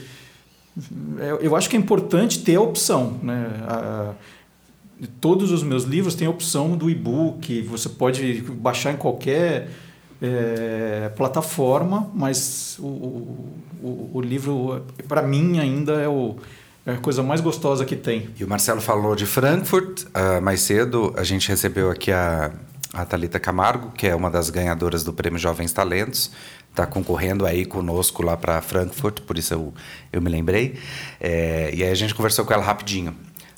[1.41, 3.19] Eu acho que é importante ter a opção.
[3.21, 3.47] Né?
[3.67, 4.13] A,
[5.19, 9.69] todos os meus livros têm a opção do e-book, você pode baixar em qualquer
[10.21, 16.35] é, plataforma, mas o, o, o livro, para mim, ainda é, o,
[16.85, 18.29] é a coisa mais gostosa que tem.
[18.39, 20.03] E o Marcelo falou de Frankfurt.
[20.05, 22.51] Uh, mais cedo, a gente recebeu aqui a,
[22.93, 26.31] a Talita Camargo, que é uma das ganhadoras do Prêmio Jovens Talentos.
[26.71, 29.73] Está concorrendo aí conosco lá para Frankfurt, por isso eu,
[30.11, 30.75] eu me lembrei.
[31.19, 33.15] É, e aí a gente conversou com ela rapidinho.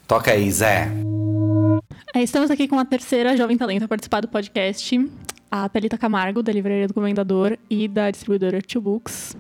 [0.08, 0.90] Toca aí, Zé.
[2.14, 5.00] É, estamos aqui com a terceira jovem talento a participar do podcast
[5.52, 9.36] a Thalita Camargo, da Livraria do Comendador e da distribuidora Two Books.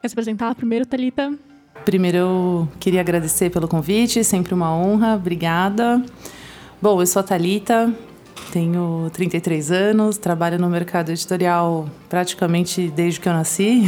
[0.00, 1.32] Quer se apresentar primeiro, Thalita?
[1.84, 6.02] Primeiro, eu queria agradecer pelo convite, sempre uma honra, obrigada.
[6.80, 7.92] Bom, eu sou a Thalita,
[8.52, 13.82] tenho 33 anos, trabalho no mercado editorial praticamente desde que eu nasci,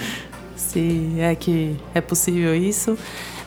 [0.56, 2.98] se é que é possível isso.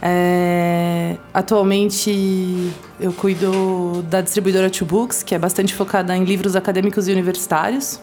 [0.08, 7.08] É, atualmente eu cuido da distribuidora Two Books, que é bastante focada em livros acadêmicos
[7.08, 8.00] e universitários.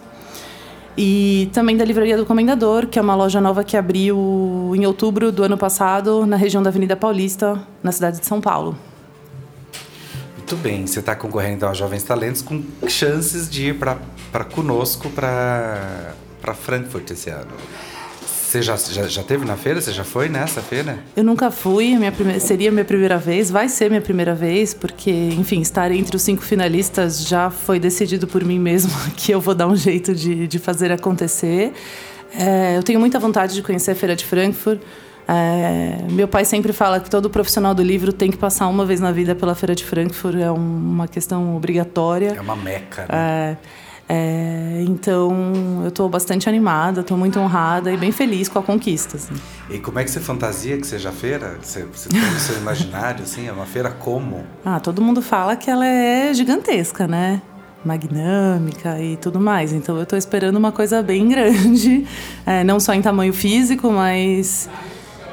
[0.98, 5.30] E também da Livraria do Comendador, que é uma loja nova que abriu em outubro
[5.30, 8.76] do ano passado na região da Avenida Paulista, na cidade de São Paulo.
[10.36, 16.54] Muito bem, você está concorrendo a Jovens Talentos com chances de ir para conosco para
[16.60, 17.52] Frankfurt esse ano.
[18.52, 19.80] Você já, já, já teve na feira?
[19.80, 20.98] Você já foi nessa feira?
[21.16, 25.10] Eu nunca fui, minha primeira, seria minha primeira vez, vai ser minha primeira vez, porque,
[25.10, 29.54] enfim, estar entre os cinco finalistas já foi decidido por mim mesmo que eu vou
[29.54, 31.72] dar um jeito de, de fazer acontecer.
[32.34, 34.82] É, eu tenho muita vontade de conhecer a Feira de Frankfurt.
[35.26, 39.00] É, meu pai sempre fala que todo profissional do livro tem que passar uma vez
[39.00, 42.34] na vida pela Feira de Frankfurt, é uma questão obrigatória.
[42.36, 43.08] É uma meca, né?
[43.08, 43.56] É,
[44.08, 49.16] é, então, eu estou bastante animada, estou muito honrada e bem feliz com a conquista.
[49.16, 49.34] Assim.
[49.70, 51.58] E como é que você fantasia que seja a feira?
[51.62, 53.48] Você, você tem o seu imaginário, assim?
[53.48, 54.44] É uma feira como?
[54.64, 57.40] Ah, todo mundo fala que ela é gigantesca, né?
[57.84, 59.72] Magnâmica e tudo mais.
[59.72, 62.06] Então, eu estou esperando uma coisa bem grande,
[62.44, 64.68] é, não só em tamanho físico, mas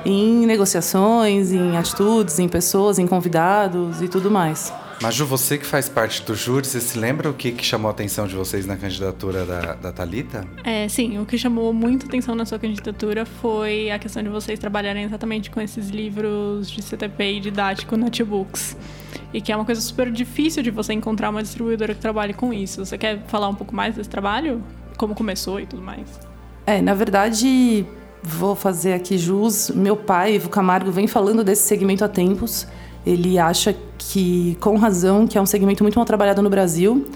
[0.05, 4.71] em negociações, em atitudes, em pessoas, em convidados e tudo mais.
[5.01, 7.91] Maju, você que faz parte do júri, você se lembra o que, que chamou a
[7.91, 10.45] atenção de vocês na candidatura da, da Thalita?
[10.61, 14.59] É, sim, o que chamou muito atenção na sua candidatura foi a questão de vocês
[14.59, 18.75] trabalharem exatamente com esses livros de CTP e didático na T-Books.
[19.33, 22.53] E que é uma coisa super difícil de você encontrar uma distribuidora que trabalhe com
[22.53, 22.83] isso.
[22.83, 24.61] Você quer falar um pouco mais desse trabalho?
[24.97, 26.19] Como começou e tudo mais?
[26.65, 27.85] É, na verdade,
[28.21, 29.71] vou fazer aqui jus.
[29.73, 32.67] Meu pai, Ivo Camargo, vem falando desse segmento há tempos.
[33.09, 37.07] Ele acha que, com razão, que é um segmento muito mal trabalhado no Brasil,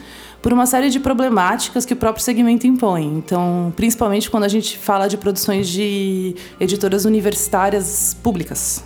[0.41, 3.05] por uma série de problemáticas que o próprio segmento impõe.
[3.05, 8.83] Então, principalmente quando a gente fala de produções de editoras universitárias públicas.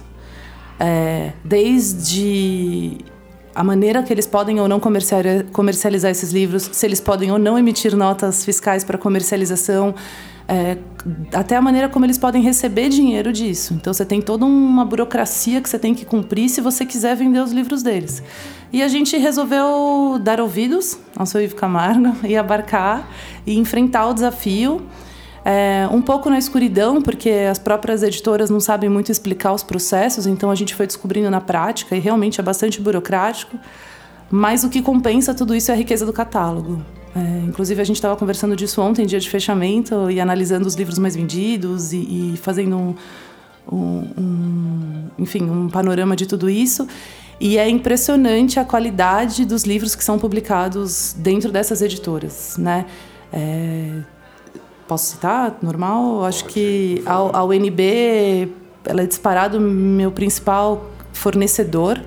[0.80, 2.98] É, desde
[3.56, 7.58] a maneira que eles podem ou não comercializar esses livros, se eles podem ou não
[7.58, 9.96] emitir notas fiscais para comercialização,
[10.48, 10.78] é,
[11.34, 13.74] até a maneira como eles podem receber dinheiro disso.
[13.74, 17.42] Então você tem toda uma burocracia que você tem que cumprir se você quiser vender
[17.42, 18.24] os livros deles.
[18.72, 23.10] E a gente resolveu dar ouvidos ao seu Ivo Camargo e abarcar
[23.46, 24.82] e enfrentar o desafio.
[25.44, 30.28] É, um pouco na escuridão, porque as próprias editoras não sabem muito explicar os processos,
[30.28, 33.58] então a gente foi descobrindo na prática e realmente é bastante burocrático.
[34.30, 36.82] Mas o que compensa tudo isso é a riqueza do catálogo.
[37.18, 41.00] É, inclusive, a gente estava conversando disso ontem, dia de fechamento, e analisando os livros
[41.00, 41.98] mais vendidos e,
[42.34, 42.96] e fazendo um,
[43.72, 46.88] um, um, enfim, um panorama de tudo isso.
[47.40, 52.86] E é impressionante a qualidade dos livros que são publicados dentro dessas editoras, né?
[53.34, 54.02] É,
[54.88, 55.58] posso citar?
[55.62, 56.24] Normal?
[56.26, 58.52] Acho que a, a UNB
[58.86, 62.00] ela é disparado meu principal fornecedor,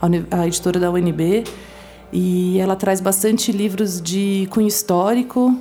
[0.00, 1.44] a, a editora da UNB,
[2.12, 5.56] e ela traz bastante livros de cunho histórico.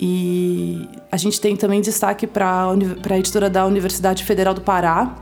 [0.00, 2.68] E a gente tem também destaque para
[3.10, 5.14] a editora da Universidade Federal do Pará,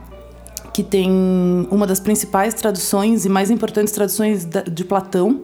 [0.72, 1.11] que tem
[1.70, 5.42] uma das principais traduções e mais importantes traduções de Platão.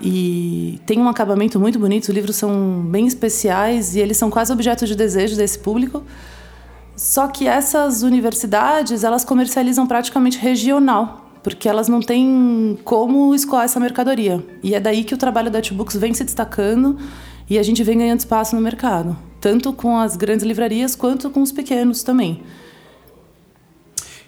[0.00, 4.52] E tem um acabamento muito bonito, os livros são bem especiais e eles são quase
[4.52, 6.04] objeto de desejo desse público.
[6.96, 13.80] Só que essas universidades, elas comercializam praticamente regional, porque elas não têm como escoar essa
[13.80, 14.44] mercadoria.
[14.62, 16.98] E é daí que o trabalho da T-Books vem se destacando
[17.48, 21.40] e a gente vem ganhando espaço no mercado, tanto com as grandes livrarias quanto com
[21.40, 22.42] os pequenos também.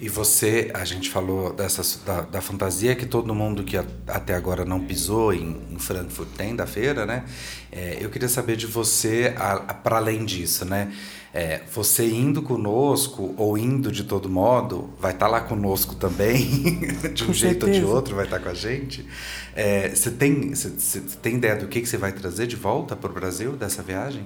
[0.00, 4.34] E você, a gente falou dessa, da, da fantasia que todo mundo que a, até
[4.34, 7.24] agora não pisou em, em, Frankfurt tem da feira, né?
[7.70, 9.34] É, eu queria saber de você,
[9.82, 10.90] para além disso, né?
[11.32, 16.80] É, você indo conosco ou indo de todo modo, vai estar tá lá conosco também,
[17.14, 17.66] de um com jeito certeza.
[17.66, 19.06] ou de outro, vai estar tá com a gente.
[19.54, 22.96] É, você, tem, você, você tem ideia do que, que você vai trazer de volta
[22.96, 24.24] para o Brasil dessa viagem?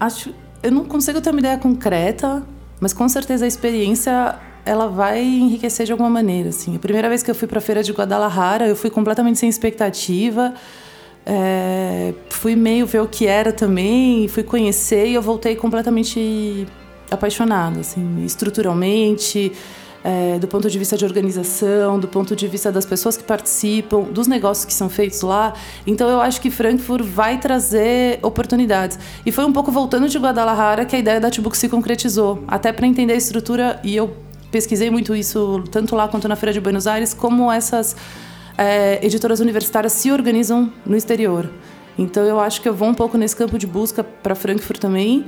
[0.00, 2.42] Acho, eu não consigo ter uma ideia concreta,
[2.80, 6.48] mas com certeza a experiência ela vai enriquecer de alguma maneira.
[6.48, 6.74] Assim.
[6.74, 9.48] A primeira vez que eu fui para a feira de Guadalajara, eu fui completamente sem
[9.48, 10.54] expectativa.
[11.26, 16.66] É, fui meio ver o que era também, fui conhecer e eu voltei completamente
[17.10, 19.52] apaixonada, assim, estruturalmente,
[20.02, 24.02] é, do ponto de vista de organização, do ponto de vista das pessoas que participam,
[24.02, 25.54] dos negócios que são feitos lá.
[25.86, 28.98] Então eu acho que Frankfurt vai trazer oportunidades.
[29.24, 32.70] E foi um pouco voltando de Guadalajara que a ideia da Tibuc se concretizou, até
[32.70, 34.14] para entender a estrutura, e eu
[34.50, 37.96] pesquisei muito isso tanto lá quanto na Feira de Buenos Aires, como essas
[38.56, 41.50] é, editoras universitárias se organizam no exterior.
[41.98, 45.26] Então eu acho que eu vou um pouco nesse campo de busca para Frankfurt também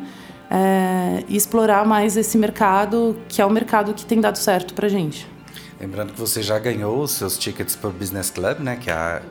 [0.50, 4.88] é, e explorar mais esse mercado, que é o mercado que tem dado certo para
[4.88, 5.26] gente.
[5.80, 8.76] Lembrando que você já ganhou os seus tickets para o Business Club, né?
[8.76, 9.22] Que é a,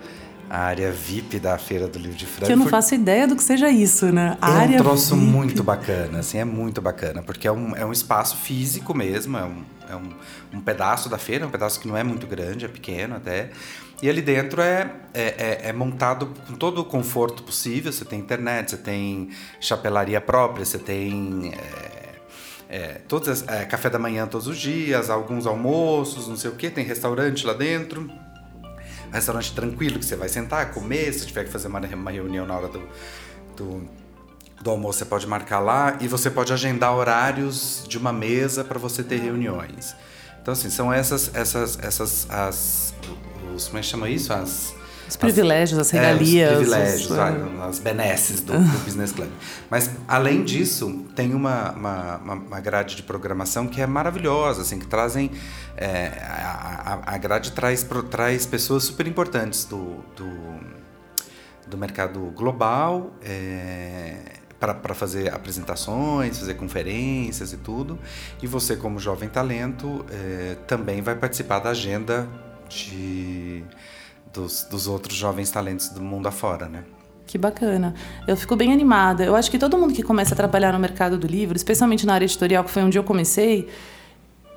[0.49, 2.47] a, área VIP da Feira do Livro de Frankfurt.
[2.47, 4.37] Que eu não faço ideia do que seja isso, né?
[4.41, 5.27] A é área um troço VIP.
[5.27, 9.43] muito bacana, assim, é muito bacana, porque é um, é um espaço físico mesmo, é
[9.43, 12.67] um, é um, um pedaço da feira, um pedaço que não é muito grande, é
[12.67, 13.49] pequeno até.
[14.01, 17.91] E ali dentro é, é, é, é, montado com todo o conforto possível.
[17.91, 19.29] Você tem internet, você tem
[19.59, 25.47] chapelaria própria, você tem é, é todas, é, café da manhã todos os dias, alguns
[25.47, 26.69] almoços, não sei o que.
[26.69, 28.09] Tem restaurante lá dentro.
[29.16, 31.13] Restaurante tranquilo que você vai sentar, comer.
[31.13, 32.82] Se tiver que fazer uma, uma reunião na hora do,
[33.55, 33.89] do,
[34.61, 35.97] do almoço, você pode marcar lá.
[35.99, 39.95] E você pode agendar horários de uma mesa para você ter reuniões.
[40.41, 42.93] Então, assim, são essas, essas, essas as,
[43.53, 43.68] os.
[43.68, 44.32] Como é que chama isso?
[44.32, 44.76] As.
[45.08, 46.49] Os privilégios, as, as regalias.
[46.49, 47.36] É, os privilégios, os, vai,
[47.68, 49.30] as benesses do, do, Business Club.
[49.70, 54.88] Mas, além disso, tem uma, uma, uma, grade de programação que é maravilhosa, assim, que
[54.88, 55.32] trazem...
[55.78, 60.30] É, a, a, grade traz, traz pessoas super importantes do, do,
[61.68, 64.16] do mercado global, é,
[64.60, 67.99] para fazer apresentações, fazer conferências e tudo.
[68.41, 72.28] E você, como jovem talento, é, também vai participar da agenda
[72.68, 73.64] de,
[74.36, 76.83] dos, dos outros jovens talentos do mundo afora, né?
[77.25, 77.95] Que bacana.
[78.27, 79.23] Eu fico bem animada.
[79.23, 82.13] Eu acho que todo mundo que começa a trabalhar no mercado do livro, especialmente na
[82.13, 83.67] área editorial, que foi onde eu comecei,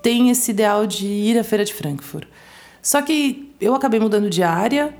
[0.02, 2.28] tem esse ideal de ir à Feira de Frankfurt.
[2.82, 4.94] Só que eu acabei mudando de área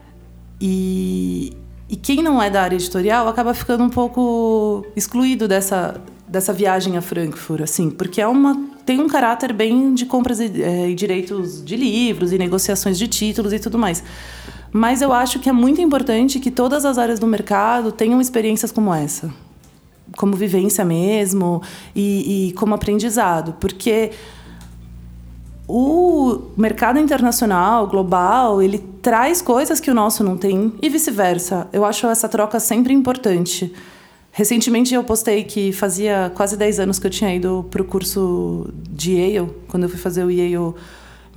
[0.61, 1.53] e,
[1.89, 6.97] e quem não é da área editorial acaba ficando um pouco excluído dessa, dessa viagem
[6.97, 10.95] a Frankfurt, assim, porque é uma tem um caráter bem de compras e, é, e
[10.95, 14.03] direitos de livros e negociações de títulos e tudo mais.
[14.73, 18.71] Mas eu acho que é muito importante que todas as áreas do mercado tenham experiências
[18.71, 19.33] como essa,
[20.16, 21.62] como vivência mesmo
[21.95, 24.11] e, e como aprendizado, porque
[25.69, 31.69] o mercado internacional, global, ele traz coisas que o nosso não tem e vice-versa.
[31.73, 33.73] Eu acho essa troca sempre importante.
[34.33, 38.69] Recentemente eu postei que fazia quase 10 anos que eu tinha ido para o curso
[38.91, 40.75] de Yale, quando eu fui fazer o Yale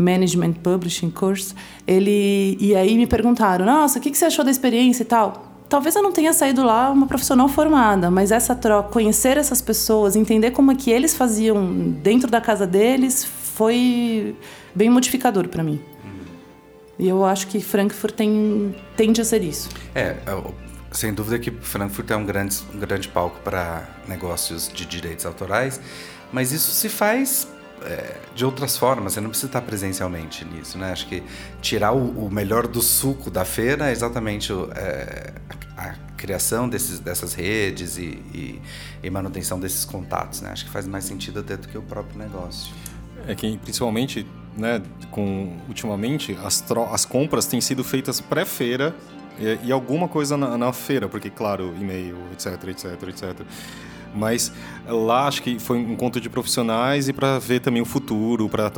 [0.02, 1.54] Management Publishing Course.
[1.88, 5.52] Ele, e aí me perguntaram: Nossa, o que, que você achou da experiência e tal?
[5.70, 10.18] Talvez eu não tenha saído lá uma profissional formada, mas essa troca, conhecer essas pessoas,
[10.18, 11.66] entender como é que eles faziam
[12.04, 14.36] dentro da casa deles, foi
[14.76, 15.80] bem modificador para mim.
[17.00, 19.70] E eu acho que Frankfurt tem, tende a ser isso.
[19.96, 20.18] É,
[20.92, 25.80] sem dúvida que Frankfurt é um grande, um grande palco para negócios de direitos autorais,
[26.32, 27.48] mas isso se faz
[27.84, 30.92] é, de outras formas, você não precisa estar presencialmente nisso, né?
[30.92, 31.24] Acho que
[31.62, 35.34] tirar o, o melhor do suco da feira é exatamente o, é,
[35.78, 38.62] a criação desses, dessas redes e, e,
[39.02, 40.42] e, manutenção desses contatos.
[40.42, 40.52] Né?
[40.52, 42.74] Acho que faz mais sentido até do que o próprio negócio.
[43.28, 44.26] É que principalmente,
[44.56, 48.96] né, com ultimamente as, as compras têm sido feitas pré-feira
[49.40, 53.42] e, e, alguma coisa na, na feira, porque claro, e-mail, etc, etc, etc.
[54.14, 54.52] Mas
[54.88, 58.72] lá acho que foi um encontro de profissionais e para ver também o futuro, para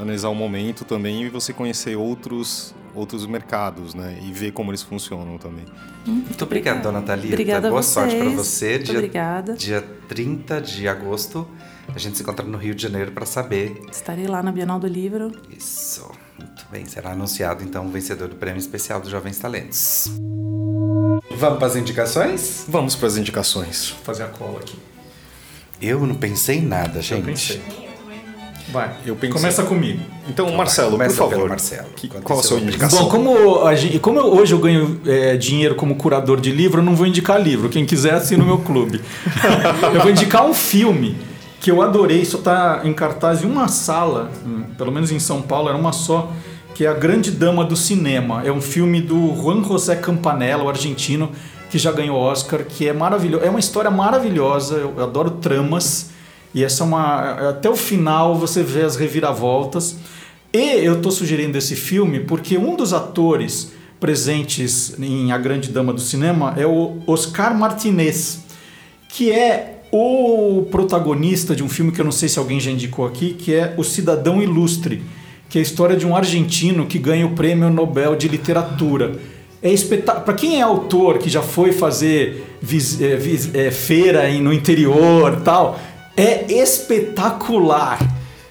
[0.00, 4.18] analisar o momento também e você conhecer outros outros mercados, né?
[4.22, 5.64] E ver como eles funcionam também.
[6.06, 7.34] Muito obrigado, dona Thalita.
[7.34, 8.74] Obrigada Boa sorte para você.
[8.74, 9.54] Muito dia, obrigada.
[9.54, 11.48] Dia 30 de agosto,
[11.92, 13.82] a gente se encontra no Rio de Janeiro para saber.
[13.90, 15.32] Estarei lá na Bienal do Livro.
[15.56, 16.08] Isso.
[16.38, 16.86] Muito bem.
[16.86, 20.10] Será anunciado então o vencedor do prêmio especial dos Jovens Talentos.
[21.36, 22.64] Vamos para as indicações?
[22.68, 23.90] Vamos para as indicações.
[23.90, 24.76] Vou fazer a cola aqui.
[25.80, 27.20] Eu não pensei em nada, gente.
[27.20, 27.62] Eu pensei.
[28.72, 29.34] Vai, eu pensei.
[29.34, 30.00] começa comigo.
[30.28, 31.48] Então, então Marcelo, por favor.
[31.48, 31.88] Marcelo.
[31.94, 33.04] Que, qual a sua indicação?
[33.04, 36.96] Bom, como, a como hoje eu ganho é, dinheiro como curador de livro, eu não
[36.96, 37.68] vou indicar livro.
[37.68, 39.00] Quem quiser, assina o meu clube.
[39.94, 41.16] eu vou indicar um filme
[41.60, 45.40] que eu adorei, só está em cartaz em uma sala, hum, pelo menos em São
[45.40, 46.30] Paulo, era uma só,
[46.74, 48.42] que é A Grande Dama do Cinema.
[48.44, 51.30] É um filme do Juan José Campanella, o argentino,
[51.70, 53.44] que já ganhou Oscar, que é maravilhoso.
[53.44, 56.10] É uma história maravilhosa, eu adoro tramas.
[56.52, 57.50] E essa é uma.
[57.50, 59.96] Até o final você vê as reviravoltas.
[60.52, 65.92] E eu estou sugerindo esse filme porque um dos atores presentes em A Grande Dama
[65.92, 68.44] do Cinema é o Oscar Martinez,
[69.08, 73.06] que é o protagonista de um filme que eu não sei se alguém já indicou
[73.06, 75.02] aqui, que é O Cidadão Ilustre,
[75.54, 79.12] que é a história de um argentino que ganha o Prêmio Nobel de Literatura
[79.62, 80.24] é espetáculo.
[80.24, 85.42] Para quem é autor, que já foi fazer vis, é, vis, é, feira no interior
[85.44, 85.78] tal,
[86.16, 88.00] é espetacular.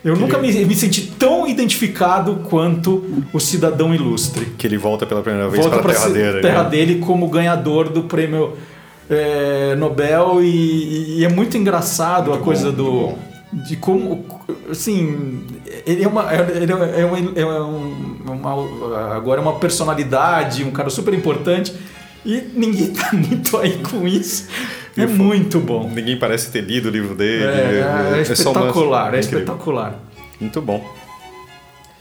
[0.01, 0.59] Eu que nunca ele...
[0.59, 4.45] me, me, senti tão identificado quanto o cidadão ilustre.
[4.57, 6.69] Que ele volta pela primeira vez volta para a terra, dele, terra né?
[6.69, 8.53] dele como ganhador do prêmio
[9.09, 12.77] é, Nobel e, e, é muito engraçado muito a coisa bom,
[13.11, 13.32] do
[13.67, 14.25] de como
[14.69, 15.45] assim
[15.85, 16.87] ele é uma ele é, uma,
[18.27, 21.73] é uma, agora é uma personalidade um cara super importante
[22.25, 24.47] e ninguém tá muito aí com isso.
[24.95, 25.89] É muito bom.
[25.89, 29.17] ninguém parece ter lido o livro dele é, é, é espetacular uma...
[29.17, 29.99] é espetacular.
[30.39, 31.03] Muito bom.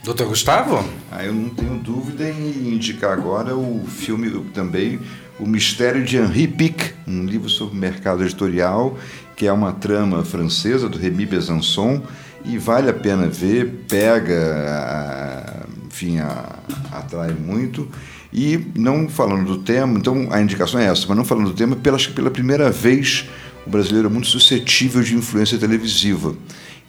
[0.03, 0.83] Doutor Gustavo?
[1.09, 4.99] Ah, eu não tenho dúvida em indicar agora o filme também
[5.39, 8.97] O Mistério de Henri Pic, um livro sobre mercado editorial
[9.35, 12.01] que é uma trama francesa do Remy Besançon
[12.45, 16.17] e vale a pena ver, pega, enfim,
[16.91, 17.87] atrai muito.
[18.31, 21.75] E não falando do tema, então a indicação é essa, mas não falando do tema,
[21.75, 23.29] pela, pela primeira vez
[23.65, 26.35] o brasileiro é muito suscetível de influência televisiva.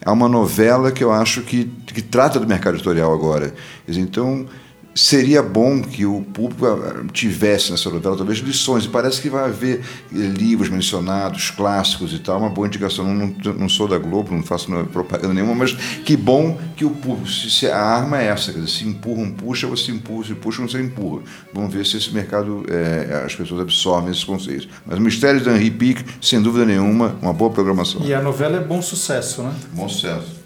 [0.04, 3.54] Há uma novela que eu acho que, que trata do mercado editorial agora.
[3.86, 4.46] Então,
[4.94, 9.44] seria bom que o público ah, tivesse nessa novela talvez lições, e parece que vai
[9.44, 9.80] haver
[10.12, 13.04] eh, livros mencionados, clássicos e tal, uma boa indicação.
[13.12, 17.28] Não, não, sou da Globo, não faço propaganda nenhuma, mas que bom que o público,
[17.28, 20.62] se, se a arma é essa, quer dizer, se empurram, puxa, você empurra, se puxa,
[20.62, 21.22] você empurra.
[21.52, 24.68] Vamos ver se esse mercado, é, as pessoas absorvem esses conceitos.
[24.86, 28.02] Mas o Mistério de Henri Pic, sem dúvida nenhuma, uma boa programação.
[28.04, 29.52] E a novela é bom sucesso, né?
[29.72, 30.43] Bom sucesso.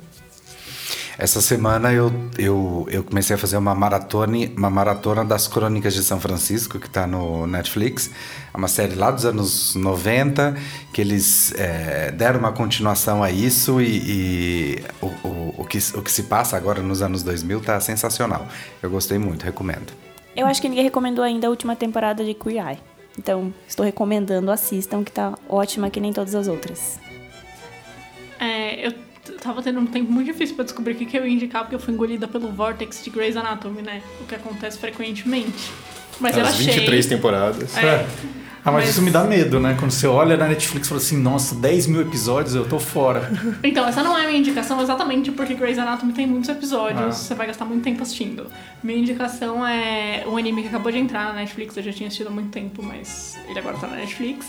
[1.18, 6.04] Essa semana eu, eu, eu comecei a fazer uma maratona, uma maratona das Crônicas de
[6.04, 8.08] São Francisco, que está no Netflix.
[8.54, 10.56] É uma série lá dos anos 90,
[10.92, 16.02] que eles é, deram uma continuação a isso e, e o, o, o, que, o
[16.02, 18.46] que se passa agora nos anos 2000 está sensacional.
[18.80, 19.92] Eu gostei muito, recomendo.
[20.36, 22.78] Eu acho que ninguém recomendou ainda a última temporada de Queer Eye.
[23.18, 27.00] Então, estou recomendando, assistam, que está ótima que nem todas as outras.
[28.38, 29.07] É, eu
[29.40, 31.74] tava tendo um tempo muito difícil para descobrir o que, que eu ia indicar, porque
[31.74, 34.02] eu fui engolida pelo Vortex de Grey's Anatomy, né?
[34.20, 35.72] O que acontece frequentemente.
[36.20, 36.74] Mas As eu achei...
[36.74, 37.76] 23 temporadas.
[37.76, 37.86] É.
[37.86, 38.06] é.
[38.64, 39.76] Ah, mas, mas, isso me dá medo, né?
[39.78, 43.30] Quando você olha na Netflix e fala assim, nossa, 10 mil episódios, eu tô fora.
[43.62, 47.12] Então, essa não é a minha indicação exatamente porque Grey's Anatomy tem muitos episódios, ah.
[47.12, 48.46] você vai gastar muito tempo assistindo.
[48.82, 52.28] Minha indicação é um anime que acabou de entrar na Netflix, eu já tinha assistido
[52.28, 54.46] há muito tempo, mas ele agora tá na Netflix.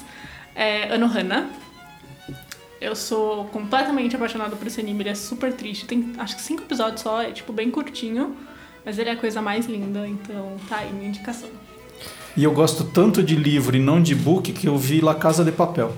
[0.55, 1.49] É Anohana,
[2.82, 5.86] eu sou completamente apaixonada por esse anime, ele é super triste.
[5.86, 8.36] Tem acho que cinco episódios só, é tipo bem curtinho,
[8.86, 11.49] mas ele é a coisa mais linda, então tá aí minha indicação.
[12.38, 15.43] E eu gosto tanto de livro e não de book que eu vi La Casa
[15.43, 15.93] de Papel.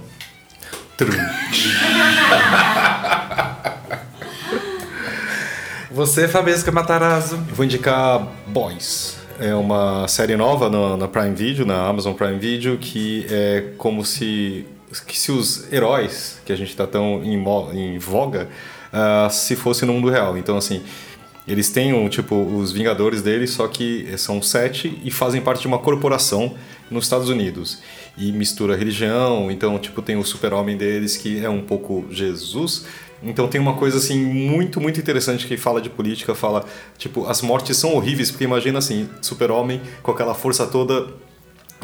[5.92, 7.36] Você, Fabesca Matarazzo.
[7.36, 9.18] Eu vou indicar Boys.
[9.40, 14.06] É uma série nova na, na Prime Video, na Amazon Prime Video, que é como
[14.06, 14.66] se
[15.08, 17.42] que se os heróis que a gente está tão em,
[17.74, 18.50] em voga
[18.92, 20.38] uh, se fosse no mundo real.
[20.38, 20.84] Então, assim,
[21.48, 25.68] Eles têm um, tipo os Vingadores deles, só que são sete e fazem parte de
[25.68, 26.56] uma corporação
[26.90, 27.80] nos Estados Unidos.
[28.18, 32.86] E mistura religião, então tipo tem o super-homem deles que é um pouco Jesus.
[33.24, 36.66] Então tem uma coisa assim muito, muito interessante que fala de política, fala,
[36.98, 41.08] tipo, as mortes são horríveis, porque imagina assim, super-homem com aquela força toda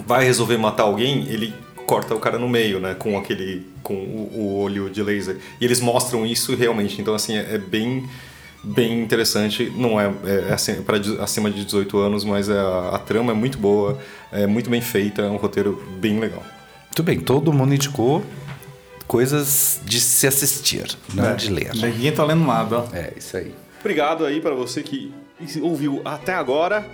[0.05, 1.53] vai resolver matar alguém, ele
[1.87, 5.37] corta o cara no meio, né, com aquele com o, o olho de laser.
[5.59, 7.01] E eles mostram isso realmente.
[7.01, 8.07] Então assim, é, é bem
[8.63, 9.71] bem interessante.
[9.75, 13.35] Não é, é, é para acima de 18 anos, mas é, a, a, trama é
[13.35, 13.97] muito boa,
[14.31, 16.43] é muito bem feita, é um roteiro bem legal.
[16.85, 18.23] Muito bem, todo mundo indicou
[19.07, 21.73] coisas de se assistir, não é, de ler.
[21.73, 22.85] Ninguém tá lendo nada.
[22.91, 23.53] É, isso aí.
[23.79, 25.13] Obrigado aí para você que
[25.61, 26.85] ouviu até agora.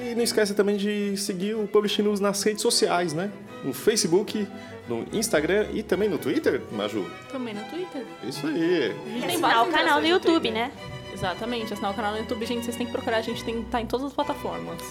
[0.00, 3.30] E não esqueça também de seguir o Publishing News nas redes sociais, né?
[3.62, 4.46] No Facebook,
[4.88, 7.04] no Instagram e também no Twitter, Maju?
[7.30, 8.04] Também no Twitter.
[8.24, 8.94] Isso aí.
[9.06, 10.72] E assinar o canal no YouTube, né?
[11.12, 13.80] Exatamente, assinar o canal no YouTube, gente, vocês têm que procurar, a gente tem, tá
[13.80, 14.82] em todas as plataformas.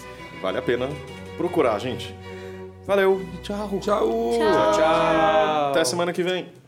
[0.41, 0.87] Vale a pena
[1.35, 2.15] procurar, gente.
[2.85, 3.67] Valeu, tchau.
[3.79, 3.79] Tchau.
[3.79, 4.71] Tchau.
[4.73, 5.69] Tchau.
[5.71, 6.60] Até semana que vem.